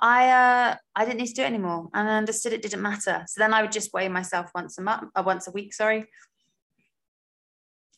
I 0.00 0.30
uh, 0.30 0.76
I 0.96 1.04
didn't 1.04 1.18
need 1.18 1.26
to 1.26 1.34
do 1.34 1.42
it 1.42 1.52
anymore, 1.54 1.90
and 1.92 2.08
I 2.08 2.16
understood 2.16 2.54
it 2.54 2.62
didn't 2.62 2.80
matter. 2.80 3.24
So 3.28 3.40
then 3.40 3.52
I 3.52 3.60
would 3.60 3.72
just 3.72 3.92
weigh 3.92 4.08
myself 4.08 4.50
once 4.54 4.78
a 4.78 4.82
month, 4.82 5.10
uh, 5.14 5.22
once 5.26 5.46
a 5.46 5.50
week, 5.50 5.74
sorry, 5.74 6.06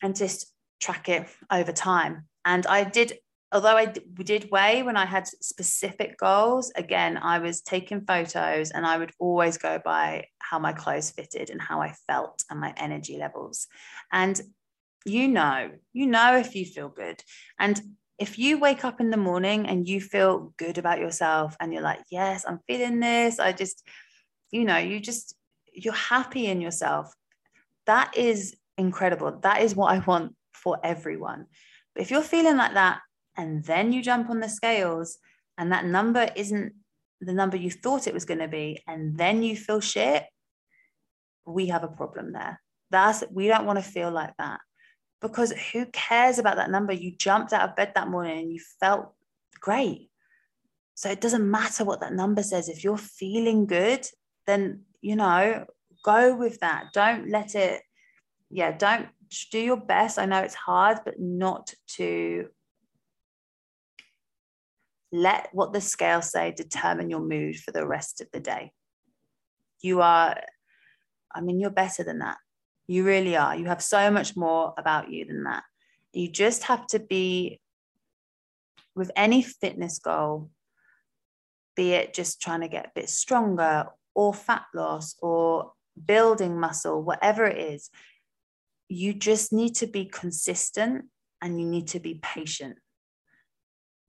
and 0.01 0.13
just 0.13 0.51
track 0.81 1.07
it 1.07 1.25
over 1.49 1.71
time. 1.71 2.27
And 2.43 2.67
I 2.67 2.83
did 2.83 3.13
although 3.53 3.77
I 3.77 3.85
did 3.85 4.49
weigh 4.51 4.81
when 4.81 4.97
I 4.97 5.05
had 5.05 5.27
specific 5.27 6.17
goals, 6.17 6.71
again, 6.75 7.17
I 7.17 7.37
was 7.37 7.61
taking 7.61 8.01
photos 8.01 8.71
and 8.71 8.85
I 8.85 8.97
would 8.97 9.11
always 9.19 9.57
go 9.57 9.79
by 9.83 10.25
how 10.39 10.57
my 10.57 10.73
clothes 10.73 11.11
fitted 11.11 11.51
and 11.51 11.61
how 11.61 11.79
I 11.79 11.93
felt 12.07 12.43
and 12.49 12.59
my 12.59 12.73
energy 12.75 13.17
levels. 13.17 13.67
And 14.11 14.41
you 15.05 15.27
know, 15.27 15.69
you 15.91 16.07
know 16.07 16.37
if 16.37 16.55
you 16.55 16.65
feel 16.65 16.89
good. 16.89 17.21
And 17.59 17.79
if 18.17 18.39
you 18.39 18.57
wake 18.59 18.85
up 18.85 18.99
in 18.99 19.11
the 19.11 19.17
morning 19.17 19.67
and 19.67 19.87
you 19.87 20.01
feel 20.01 20.53
good 20.57 20.77
about 20.77 20.99
yourself 20.99 21.55
and 21.59 21.73
you're 21.73 21.81
like, 21.81 21.99
yes, 22.09 22.45
I'm 22.47 22.59
feeling 22.67 22.99
this, 22.99 23.39
I 23.39 23.51
just, 23.51 23.85
you 24.51 24.63
know, 24.63 24.77
you 24.77 24.99
just, 24.99 25.35
you're 25.73 25.93
happy 25.93 26.47
in 26.47 26.61
yourself. 26.61 27.13
That 27.85 28.15
is 28.17 28.55
incredible. 28.77 29.39
That 29.41 29.61
is 29.61 29.75
what 29.75 29.93
I 29.93 29.99
want 29.99 30.35
for 30.53 30.79
everyone. 30.83 31.47
If 31.95 32.09
you're 32.09 32.21
feeling 32.21 32.57
like 32.57 32.75
that 32.75 33.01
and 33.37 33.63
then 33.63 33.91
you 33.91 34.01
jump 34.01 34.29
on 34.29 34.39
the 34.39 34.49
scales 34.49 35.17
and 35.57 35.71
that 35.71 35.85
number 35.85 36.29
isn't 36.35 36.73
the 37.21 37.33
number 37.33 37.57
you 37.57 37.71
thought 37.71 38.07
it 38.07 38.13
was 38.13 38.25
going 38.25 38.39
to 38.39 38.47
be, 38.47 38.81
and 38.87 39.17
then 39.17 39.43
you 39.43 39.55
feel 39.55 39.79
shit, 39.79 40.25
we 41.45 41.67
have 41.67 41.83
a 41.83 41.87
problem 41.87 42.33
there. 42.33 42.61
That's 42.89 43.23
we 43.31 43.47
don't 43.47 43.65
want 43.65 43.79
to 43.79 43.83
feel 43.83 44.11
like 44.11 44.33
that 44.37 44.59
because 45.21 45.51
who 45.71 45.85
cares 45.87 46.37
about 46.37 46.57
that 46.57 46.69
number? 46.69 46.93
You 46.93 47.15
jumped 47.15 47.53
out 47.53 47.69
of 47.69 47.75
bed 47.75 47.93
that 47.95 48.09
morning 48.09 48.39
and 48.39 48.51
you 48.51 48.59
felt 48.79 49.13
great. 49.59 50.09
So 50.95 51.09
it 51.09 51.21
doesn't 51.21 51.49
matter 51.49 51.85
what 51.85 52.01
that 52.01 52.13
number 52.13 52.43
says. 52.43 52.69
If 52.69 52.83
you're 52.83 52.97
feeling 52.97 53.65
good, 53.65 54.05
then, 54.45 54.81
you 55.01 55.15
know, 55.15 55.65
go 56.03 56.35
with 56.35 56.59
that. 56.59 56.87
Don't 56.93 57.29
let 57.29 57.55
it, 57.55 57.81
yeah, 58.51 58.77
don't 58.77 59.07
do 59.51 59.59
your 59.59 59.77
best. 59.77 60.19
I 60.19 60.25
know 60.25 60.41
it's 60.41 60.53
hard, 60.53 60.99
but 61.05 61.19
not 61.19 61.73
to 61.95 62.49
let 65.13 65.49
what 65.53 65.71
the 65.73 65.79
scale 65.79 66.23
say 66.23 66.51
determine 66.51 67.09
your 67.09 67.21
mood 67.21 67.55
for 67.57 67.71
the 67.71 67.85
rest 67.85 68.19
of 68.19 68.27
the 68.33 68.39
day. 68.39 68.71
You 69.79 70.01
are, 70.01 70.35
I 71.33 71.41
mean, 71.41 71.59
you're 71.59 71.69
better 71.69 72.03
than 72.03 72.19
that. 72.19 72.37
You 72.87 73.05
really 73.05 73.37
are. 73.37 73.55
You 73.55 73.65
have 73.65 73.81
so 73.81 74.09
much 74.09 74.35
more 74.35 74.73
about 74.75 75.11
you 75.11 75.25
than 75.25 75.43
that. 75.43 75.63
You 76.13 76.29
just 76.29 76.63
have 76.63 76.87
to 76.87 76.99
be 76.99 77.61
with 78.95 79.11
any 79.15 79.43
fitness 79.43 79.99
goal, 79.99 80.49
be 81.75 81.91
it 81.91 82.15
just 82.15 82.41
trying 82.41 82.61
to 82.61 82.67
get 82.67 82.87
a 82.87 82.91
bit 82.95 83.09
stronger 83.09 83.85
or 84.15 84.33
fat 84.33 84.65
loss 84.73 85.15
or 85.21 85.73
building 86.05 86.59
muscle, 86.59 87.03
whatever 87.03 87.45
it 87.45 87.57
is, 87.57 87.91
you 88.89 89.13
just 89.13 89.53
need 89.53 89.75
to 89.75 89.87
be 89.87 90.05
consistent 90.05 91.05
and 91.39 91.59
you 91.59 91.67
need 91.67 91.87
to 91.89 91.99
be 91.99 92.19
patient. 92.21 92.77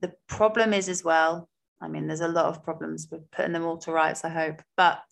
The 0.04 0.12
problem 0.26 0.74
is 0.74 0.90
as 0.90 1.02
well, 1.02 1.48
I 1.80 1.88
mean, 1.88 2.06
there's 2.06 2.20
a 2.20 2.28
lot 2.28 2.44
of 2.44 2.62
problems 2.62 3.08
with 3.10 3.30
putting 3.30 3.52
them 3.52 3.64
all 3.64 3.78
to 3.78 3.90
rights, 3.90 4.22
I 4.22 4.28
hope, 4.28 4.60
but 4.76 5.02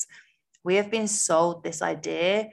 we 0.64 0.74
have 0.74 0.90
been 0.90 1.09
sold 1.09 1.64
this 1.64 1.81
idea 1.81 2.50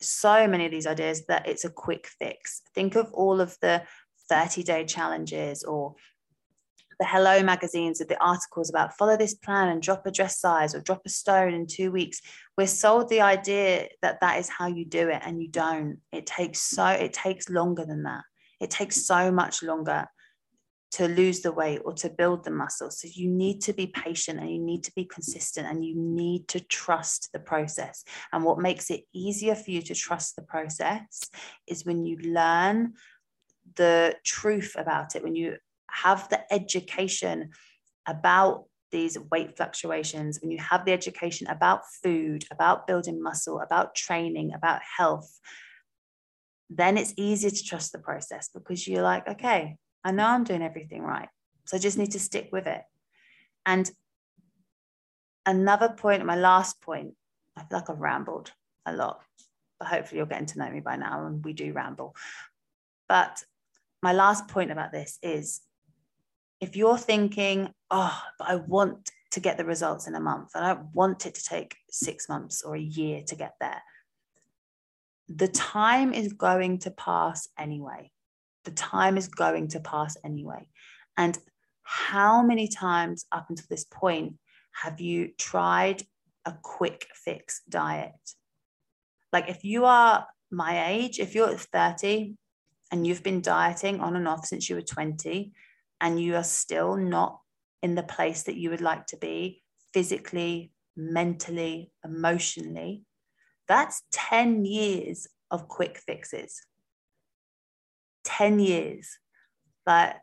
so 0.00 0.48
many 0.48 0.64
of 0.64 0.70
these 0.70 0.86
ideas 0.86 1.26
that 1.26 1.46
it's 1.46 1.66
a 1.66 1.70
quick 1.70 2.06
fix. 2.06 2.62
Think 2.74 2.96
of 2.96 3.12
all 3.12 3.38
of 3.38 3.58
the 3.60 3.82
30 4.30 4.62
day 4.62 4.86
challenges 4.86 5.62
or 5.62 5.94
the 6.98 7.04
Hello 7.04 7.42
magazines 7.42 7.98
with 7.98 8.08
the 8.08 8.24
articles 8.24 8.70
about 8.70 8.96
follow 8.96 9.18
this 9.18 9.34
plan 9.34 9.68
and 9.68 9.82
drop 9.82 10.06
a 10.06 10.10
dress 10.10 10.40
size 10.40 10.74
or 10.74 10.80
drop 10.80 11.02
a 11.04 11.10
stone 11.10 11.52
in 11.52 11.66
two 11.66 11.92
weeks. 11.92 12.22
We're 12.56 12.66
sold 12.66 13.10
the 13.10 13.20
idea 13.20 13.88
that 14.00 14.22
that 14.22 14.38
is 14.38 14.48
how 14.48 14.68
you 14.68 14.86
do 14.86 15.10
it, 15.10 15.20
and 15.22 15.42
you 15.42 15.48
don't. 15.48 15.98
It 16.12 16.24
takes 16.24 16.62
so 16.62 16.86
it 16.86 17.12
takes 17.12 17.50
longer 17.50 17.84
than 17.84 18.04
that. 18.04 18.22
It 18.58 18.70
takes 18.70 19.04
so 19.04 19.30
much 19.30 19.62
longer 19.62 20.06
to 20.94 21.08
lose 21.08 21.40
the 21.40 21.50
weight 21.50 21.80
or 21.84 21.92
to 21.92 22.08
build 22.08 22.44
the 22.44 22.52
muscle. 22.52 22.88
So 22.88 23.08
you 23.10 23.28
need 23.28 23.60
to 23.62 23.72
be 23.72 23.88
patient 23.88 24.38
and 24.38 24.48
you 24.48 24.60
need 24.60 24.84
to 24.84 24.92
be 24.94 25.04
consistent 25.04 25.66
and 25.66 25.84
you 25.84 25.96
need 25.96 26.46
to 26.48 26.60
trust 26.60 27.30
the 27.32 27.40
process. 27.40 28.04
And 28.32 28.44
what 28.44 28.60
makes 28.60 28.90
it 28.90 29.02
easier 29.12 29.56
for 29.56 29.72
you 29.72 29.82
to 29.82 29.94
trust 29.94 30.36
the 30.36 30.42
process 30.42 31.20
is 31.66 31.84
when 31.84 32.04
you 32.04 32.18
learn 32.18 32.92
the 33.74 34.14
truth 34.24 34.76
about 34.78 35.16
it, 35.16 35.24
when 35.24 35.34
you 35.34 35.56
have 35.90 36.28
the 36.28 36.40
education 36.52 37.50
about 38.06 38.66
these 38.92 39.18
weight 39.32 39.56
fluctuations, 39.56 40.38
when 40.40 40.52
you 40.52 40.58
have 40.58 40.84
the 40.84 40.92
education 40.92 41.48
about 41.48 41.80
food, 42.04 42.44
about 42.52 42.86
building 42.86 43.20
muscle, 43.20 43.58
about 43.58 43.96
training, 43.96 44.52
about 44.54 44.80
health, 44.96 45.40
then 46.70 46.96
it's 46.96 47.14
easier 47.16 47.50
to 47.50 47.64
trust 47.64 47.90
the 47.90 47.98
process 47.98 48.48
because 48.54 48.86
you're 48.86 49.02
like, 49.02 49.26
okay, 49.26 49.76
I 50.04 50.10
know 50.10 50.26
I'm 50.26 50.44
doing 50.44 50.62
everything 50.62 51.02
right. 51.02 51.28
So 51.64 51.76
I 51.76 51.80
just 51.80 51.98
need 51.98 52.12
to 52.12 52.20
stick 52.20 52.50
with 52.52 52.66
it. 52.66 52.82
And 53.64 53.90
another 55.46 55.88
point, 55.88 56.24
my 56.26 56.36
last 56.36 56.80
point, 56.82 57.14
I 57.56 57.60
feel 57.60 57.78
like 57.78 57.88
I've 57.88 58.00
rambled 58.00 58.52
a 58.84 58.92
lot, 58.92 59.22
but 59.78 59.88
hopefully 59.88 60.18
you're 60.18 60.26
getting 60.26 60.46
to 60.46 60.58
know 60.58 60.70
me 60.70 60.80
by 60.80 60.96
now 60.96 61.26
and 61.26 61.42
we 61.42 61.54
do 61.54 61.72
ramble. 61.72 62.14
But 63.08 63.42
my 64.02 64.12
last 64.12 64.48
point 64.48 64.70
about 64.70 64.92
this 64.92 65.18
is 65.22 65.60
if 66.60 66.76
you're 66.76 66.98
thinking, 66.98 67.72
oh, 67.90 68.22
but 68.38 68.48
I 68.48 68.56
want 68.56 69.10
to 69.30 69.40
get 69.40 69.56
the 69.56 69.64
results 69.64 70.06
in 70.06 70.14
a 70.14 70.20
month, 70.20 70.50
and 70.54 70.64
I 70.64 70.76
want 70.92 71.26
it 71.26 71.34
to 71.34 71.44
take 71.44 71.76
six 71.90 72.28
months 72.28 72.62
or 72.62 72.76
a 72.76 72.80
year 72.80 73.22
to 73.26 73.34
get 73.34 73.54
there, 73.60 73.82
the 75.28 75.48
time 75.48 76.12
is 76.12 76.34
going 76.34 76.78
to 76.80 76.90
pass 76.90 77.48
anyway 77.58 78.10
the 78.64 78.70
time 78.70 79.16
is 79.16 79.28
going 79.28 79.68
to 79.68 79.80
pass 79.80 80.16
anyway. 80.24 80.66
And 81.16 81.38
how 81.82 82.42
many 82.42 82.68
times 82.68 83.26
up 83.30 83.46
until 83.48 83.66
this 83.68 83.84
point 83.84 84.34
have 84.82 85.00
you 85.00 85.32
tried 85.38 86.02
a 86.44 86.54
quick 86.62 87.06
fix 87.14 87.62
diet? 87.68 88.12
Like 89.32 89.48
if 89.48 89.64
you 89.64 89.84
are 89.84 90.26
my 90.50 90.88
age, 90.88 91.18
if 91.18 91.34
you're 91.34 91.56
30 91.56 92.34
and 92.90 93.06
you've 93.06 93.22
been 93.22 93.40
dieting 93.40 94.00
on 94.00 94.16
and 94.16 94.28
off 94.28 94.46
since 94.46 94.68
you 94.68 94.76
were 94.76 94.82
20 94.82 95.52
and 96.00 96.20
you 96.20 96.36
are 96.36 96.44
still 96.44 96.96
not 96.96 97.40
in 97.82 97.94
the 97.94 98.02
place 98.02 98.44
that 98.44 98.56
you 98.56 98.70
would 98.70 98.80
like 98.80 99.06
to 99.06 99.16
be 99.16 99.62
physically, 99.92 100.72
mentally, 100.96 101.90
emotionally, 102.04 103.02
that's 103.68 104.02
10 104.12 104.64
years 104.64 105.26
of 105.50 105.68
quick 105.68 105.98
fixes. 105.98 106.60
10 108.24 108.58
years. 108.58 109.18
But 109.86 110.16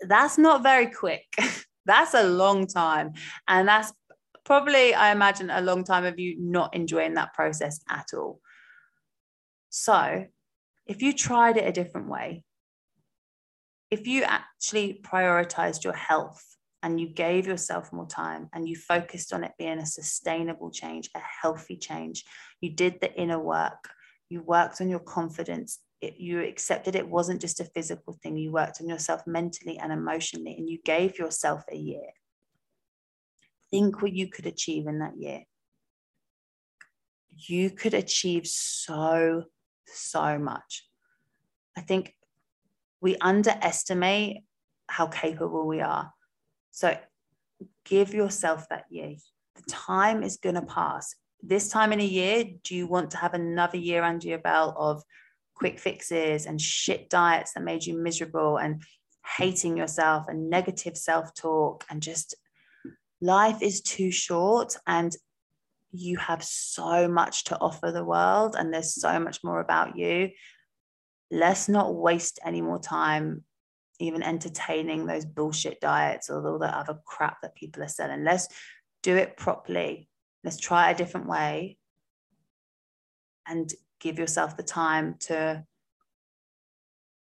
that's 0.00 0.38
not 0.38 0.62
very 0.62 0.86
quick. 0.86 1.26
that's 1.86 2.14
a 2.14 2.22
long 2.22 2.66
time. 2.66 3.12
And 3.48 3.68
that's 3.68 3.92
probably, 4.44 4.94
I 4.94 5.12
imagine, 5.12 5.50
a 5.50 5.60
long 5.60 5.84
time 5.84 6.04
of 6.04 6.18
you 6.18 6.36
not 6.38 6.74
enjoying 6.74 7.14
that 7.14 7.34
process 7.34 7.80
at 7.88 8.08
all. 8.14 8.40
So, 9.70 10.26
if 10.86 11.02
you 11.02 11.12
tried 11.12 11.56
it 11.56 11.68
a 11.68 11.72
different 11.72 12.08
way, 12.08 12.44
if 13.90 14.06
you 14.06 14.22
actually 14.24 15.00
prioritized 15.02 15.84
your 15.84 15.92
health 15.92 16.44
and 16.82 17.00
you 17.00 17.08
gave 17.08 17.46
yourself 17.46 17.92
more 17.92 18.06
time 18.06 18.48
and 18.52 18.68
you 18.68 18.76
focused 18.76 19.32
on 19.32 19.44
it 19.44 19.52
being 19.58 19.78
a 19.78 19.86
sustainable 19.86 20.70
change, 20.70 21.10
a 21.14 21.20
healthy 21.20 21.76
change, 21.76 22.24
you 22.60 22.70
did 22.70 23.00
the 23.00 23.12
inner 23.14 23.38
work, 23.38 23.90
you 24.28 24.42
worked 24.42 24.80
on 24.80 24.88
your 24.88 25.00
confidence, 25.00 25.80
it, 26.00 26.16
you 26.18 26.40
accepted 26.40 26.96
it 26.96 27.08
wasn't 27.08 27.40
just 27.40 27.60
a 27.60 27.64
physical 27.64 28.18
thing. 28.22 28.36
You 28.36 28.52
worked 28.52 28.80
on 28.80 28.88
yourself 28.88 29.26
mentally 29.26 29.78
and 29.78 29.92
emotionally, 29.92 30.56
and 30.56 30.68
you 30.68 30.78
gave 30.84 31.18
yourself 31.18 31.62
a 31.70 31.76
year. 31.76 32.10
Think 33.70 34.02
what 34.02 34.12
you 34.12 34.28
could 34.28 34.46
achieve 34.46 34.86
in 34.86 35.00
that 35.00 35.16
year. 35.16 35.42
You 37.36 37.70
could 37.70 37.94
achieve 37.94 38.46
so, 38.46 39.44
so 39.86 40.38
much. 40.38 40.86
I 41.76 41.82
think 41.82 42.14
we 43.00 43.16
underestimate 43.20 44.44
how 44.88 45.06
capable 45.06 45.66
we 45.66 45.80
are. 45.80 46.12
So 46.70 46.96
give 47.84 48.12
yourself 48.12 48.68
that 48.68 48.84
year. 48.90 49.14
The 49.54 49.62
time 49.70 50.22
is 50.22 50.36
going 50.36 50.56
to 50.56 50.62
pass. 50.62 51.14
This 51.42 51.68
time 51.68 51.92
in 51.92 52.00
a 52.00 52.04
year, 52.04 52.44
do 52.64 52.74
you 52.74 52.86
want 52.86 53.10
to 53.12 53.16
have 53.18 53.34
another 53.34 53.78
year 53.78 54.02
under 54.02 54.28
your 54.28 54.38
belt 54.38 54.74
of 54.78 55.02
quick 55.60 55.78
fixes 55.78 56.46
and 56.46 56.58
shit 56.58 57.10
diets 57.10 57.52
that 57.52 57.62
made 57.62 57.84
you 57.84 57.96
miserable 57.96 58.56
and 58.56 58.82
hating 59.36 59.76
yourself 59.76 60.24
and 60.26 60.48
negative 60.48 60.96
self 60.96 61.34
talk 61.34 61.84
and 61.90 62.02
just 62.02 62.34
life 63.20 63.60
is 63.60 63.82
too 63.82 64.10
short 64.10 64.74
and 64.86 65.14
you 65.92 66.16
have 66.16 66.42
so 66.42 67.06
much 67.06 67.44
to 67.44 67.58
offer 67.58 67.92
the 67.92 68.04
world 68.04 68.56
and 68.58 68.72
there's 68.72 68.94
so 68.94 69.20
much 69.20 69.40
more 69.44 69.60
about 69.60 69.98
you. 69.98 70.30
Let's 71.30 71.68
not 71.68 71.94
waste 71.94 72.38
any 72.42 72.62
more 72.62 72.80
time 72.80 73.44
even 73.98 74.22
entertaining 74.22 75.04
those 75.04 75.26
bullshit 75.26 75.78
diets 75.78 76.30
or 76.30 76.48
all 76.48 76.58
the 76.58 76.74
other 76.74 76.98
crap 77.04 77.42
that 77.42 77.54
people 77.54 77.82
are 77.82 77.88
selling. 77.88 78.24
Let's 78.24 78.48
do 79.02 79.14
it 79.14 79.36
properly. 79.36 80.08
Let's 80.42 80.56
try 80.56 80.90
a 80.90 80.96
different 80.96 81.28
way 81.28 81.76
and 83.46 83.70
give 84.00 84.18
yourself 84.18 84.56
the 84.56 84.62
time 84.62 85.16
to 85.20 85.64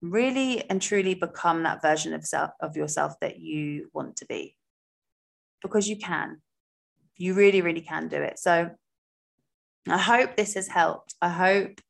really 0.02 0.68
and 0.68 0.80
truly 0.82 1.14
become 1.14 1.62
that 1.62 1.82
version 1.82 2.12
of 2.12 2.24
self 2.24 2.50
of 2.60 2.76
yourself 2.76 3.14
that 3.20 3.38
you 3.38 3.88
want 3.92 4.16
to 4.16 4.26
be. 4.26 4.56
Because 5.62 5.88
you 5.88 5.96
can. 5.96 6.42
You 7.16 7.34
really 7.34 7.62
really 7.62 7.80
can 7.80 8.08
do 8.08 8.20
it. 8.22 8.38
So 8.38 8.70
i 9.88 9.98
hope 9.98 10.36
this 10.36 10.54
has 10.54 10.68
helped. 10.68 11.14
I 11.22 11.28
hope 11.28 11.80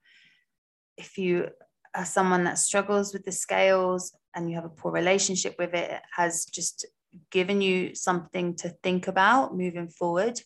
if 0.96 1.18
you 1.18 1.48
are 1.94 2.04
someone 2.04 2.44
that 2.44 2.58
struggles 2.58 3.12
with 3.12 3.24
the 3.24 3.32
scales 3.32 4.14
and 4.34 4.50
you 4.50 4.56
have 4.56 4.66
a 4.66 4.68
poor 4.68 4.92
relationship 4.92 5.56
with 5.58 5.74
it, 5.74 5.90
it 5.90 6.02
has 6.14 6.44
just 6.44 6.86
given 7.30 7.60
you 7.60 7.94
something 7.94 8.54
to 8.56 8.68
think 8.82 9.08
about 9.08 9.56
moving 9.56 9.88
forward. 9.88 10.40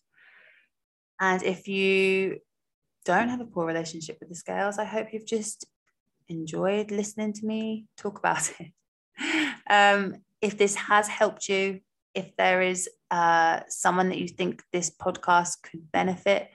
And 1.21 1.43
if 1.43 1.67
you 1.69 2.39
don't 3.05 3.29
have 3.29 3.41
a 3.41 3.47
poor 3.47 3.67
relationship 3.67 4.19
with 4.21 4.29
the 4.29 4.35
scales, 4.35 4.79
I 4.79 4.85
hope 4.85 5.13
you've 5.13 5.27
just 5.27 5.67
enjoyed 6.29 6.91
listening 6.91 7.33
to 7.35 7.47
me 7.47 7.87
talk 7.97 8.19
about 8.19 8.51
it. 8.61 8.73
Um, 9.69 10.17
if 10.41 10.57
this 10.57 10.75
has 10.75 11.09
helped 11.09 11.49
you, 11.49 11.81
if 12.15 12.35
there 12.37 12.63
is 12.63 12.89
uh, 13.11 13.61
someone 13.69 14.09
that 14.09 14.19
you 14.19 14.29
think 14.29 14.63
this 14.73 14.91
podcast 14.91 15.63
could 15.63 15.91
benefit, 15.93 16.51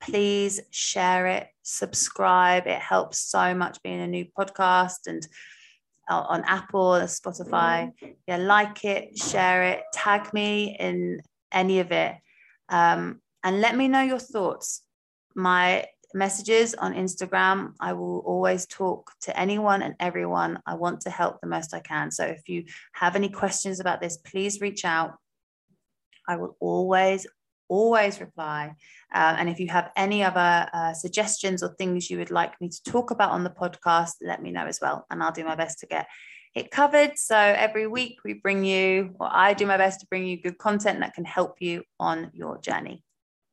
please 0.00 0.60
share 0.70 1.26
it, 1.26 1.48
subscribe. 1.62 2.66
It 2.66 2.80
helps 2.80 3.18
so 3.18 3.54
much 3.54 3.82
being 3.82 4.00
a 4.00 4.06
new 4.06 4.26
podcast 4.38 5.06
and 5.06 5.26
uh, 6.08 6.24
on 6.28 6.42
Apple, 6.44 6.92
Spotify. 7.04 7.92
Yeah, 8.26 8.38
like 8.38 8.84
it, 8.84 9.18
share 9.18 9.62
it, 9.64 9.82
tag 9.92 10.32
me 10.32 10.76
in 10.78 11.22
any 11.52 11.80
of 11.80 11.92
it, 11.92 12.14
um, 12.68 13.20
and 13.42 13.60
let 13.60 13.76
me 13.76 13.88
know 13.88 14.02
your 14.02 14.18
thoughts. 14.18 14.82
My 15.34 15.86
messages 16.14 16.74
on 16.74 16.94
Instagram. 16.94 17.72
I 17.80 17.92
will 17.92 18.18
always 18.20 18.66
talk 18.66 19.12
to 19.22 19.38
anyone 19.38 19.82
and 19.82 19.94
everyone. 20.00 20.60
I 20.66 20.74
want 20.74 21.00
to 21.02 21.10
help 21.10 21.40
the 21.40 21.46
most 21.46 21.74
I 21.74 21.80
can. 21.80 22.10
So 22.10 22.24
if 22.24 22.48
you 22.48 22.64
have 22.92 23.16
any 23.16 23.28
questions 23.28 23.80
about 23.80 24.00
this, 24.00 24.16
please 24.16 24.60
reach 24.60 24.84
out. 24.84 25.14
I 26.28 26.36
will 26.36 26.56
always, 26.60 27.26
always 27.68 28.20
reply. 28.20 28.74
Um, 29.12 29.36
and 29.38 29.48
if 29.48 29.58
you 29.58 29.68
have 29.68 29.90
any 29.96 30.22
other 30.22 30.68
uh, 30.72 30.92
suggestions 30.92 31.62
or 31.62 31.74
things 31.74 32.10
you 32.10 32.18
would 32.18 32.30
like 32.30 32.60
me 32.60 32.68
to 32.68 32.82
talk 32.84 33.10
about 33.10 33.30
on 33.30 33.44
the 33.44 33.50
podcast, 33.50 34.14
let 34.20 34.42
me 34.42 34.50
know 34.50 34.66
as 34.66 34.80
well. 34.80 35.06
And 35.10 35.22
I'll 35.22 35.32
do 35.32 35.44
my 35.44 35.56
best 35.56 35.80
to 35.80 35.86
get 35.86 36.06
it 36.54 36.70
covered. 36.70 37.12
So 37.16 37.36
every 37.36 37.86
week 37.86 38.18
we 38.24 38.34
bring 38.34 38.64
you, 38.64 39.14
or 39.20 39.28
I 39.30 39.54
do 39.54 39.66
my 39.66 39.76
best 39.76 40.00
to 40.00 40.06
bring 40.06 40.26
you 40.26 40.40
good 40.40 40.58
content 40.58 41.00
that 41.00 41.14
can 41.14 41.24
help 41.24 41.56
you 41.60 41.84
on 41.98 42.30
your 42.32 42.60
journey. 42.60 43.04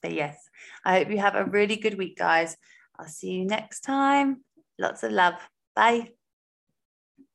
But 0.02 0.14
yes, 0.14 0.47
I 0.86 1.00
hope 1.00 1.12
you 1.12 1.20
have 1.20 1.36
a 1.36 1.46
really 1.46 1.76
good 1.78 1.98
week, 1.98 2.18
guys. 2.18 2.58
I'll 2.98 3.08
see 3.08 3.32
you 3.32 3.46
next 3.46 3.82
time. 3.82 4.44
Lots 4.80 5.04
of 5.04 5.12
love. 5.12 5.36
Bye. 5.76 6.17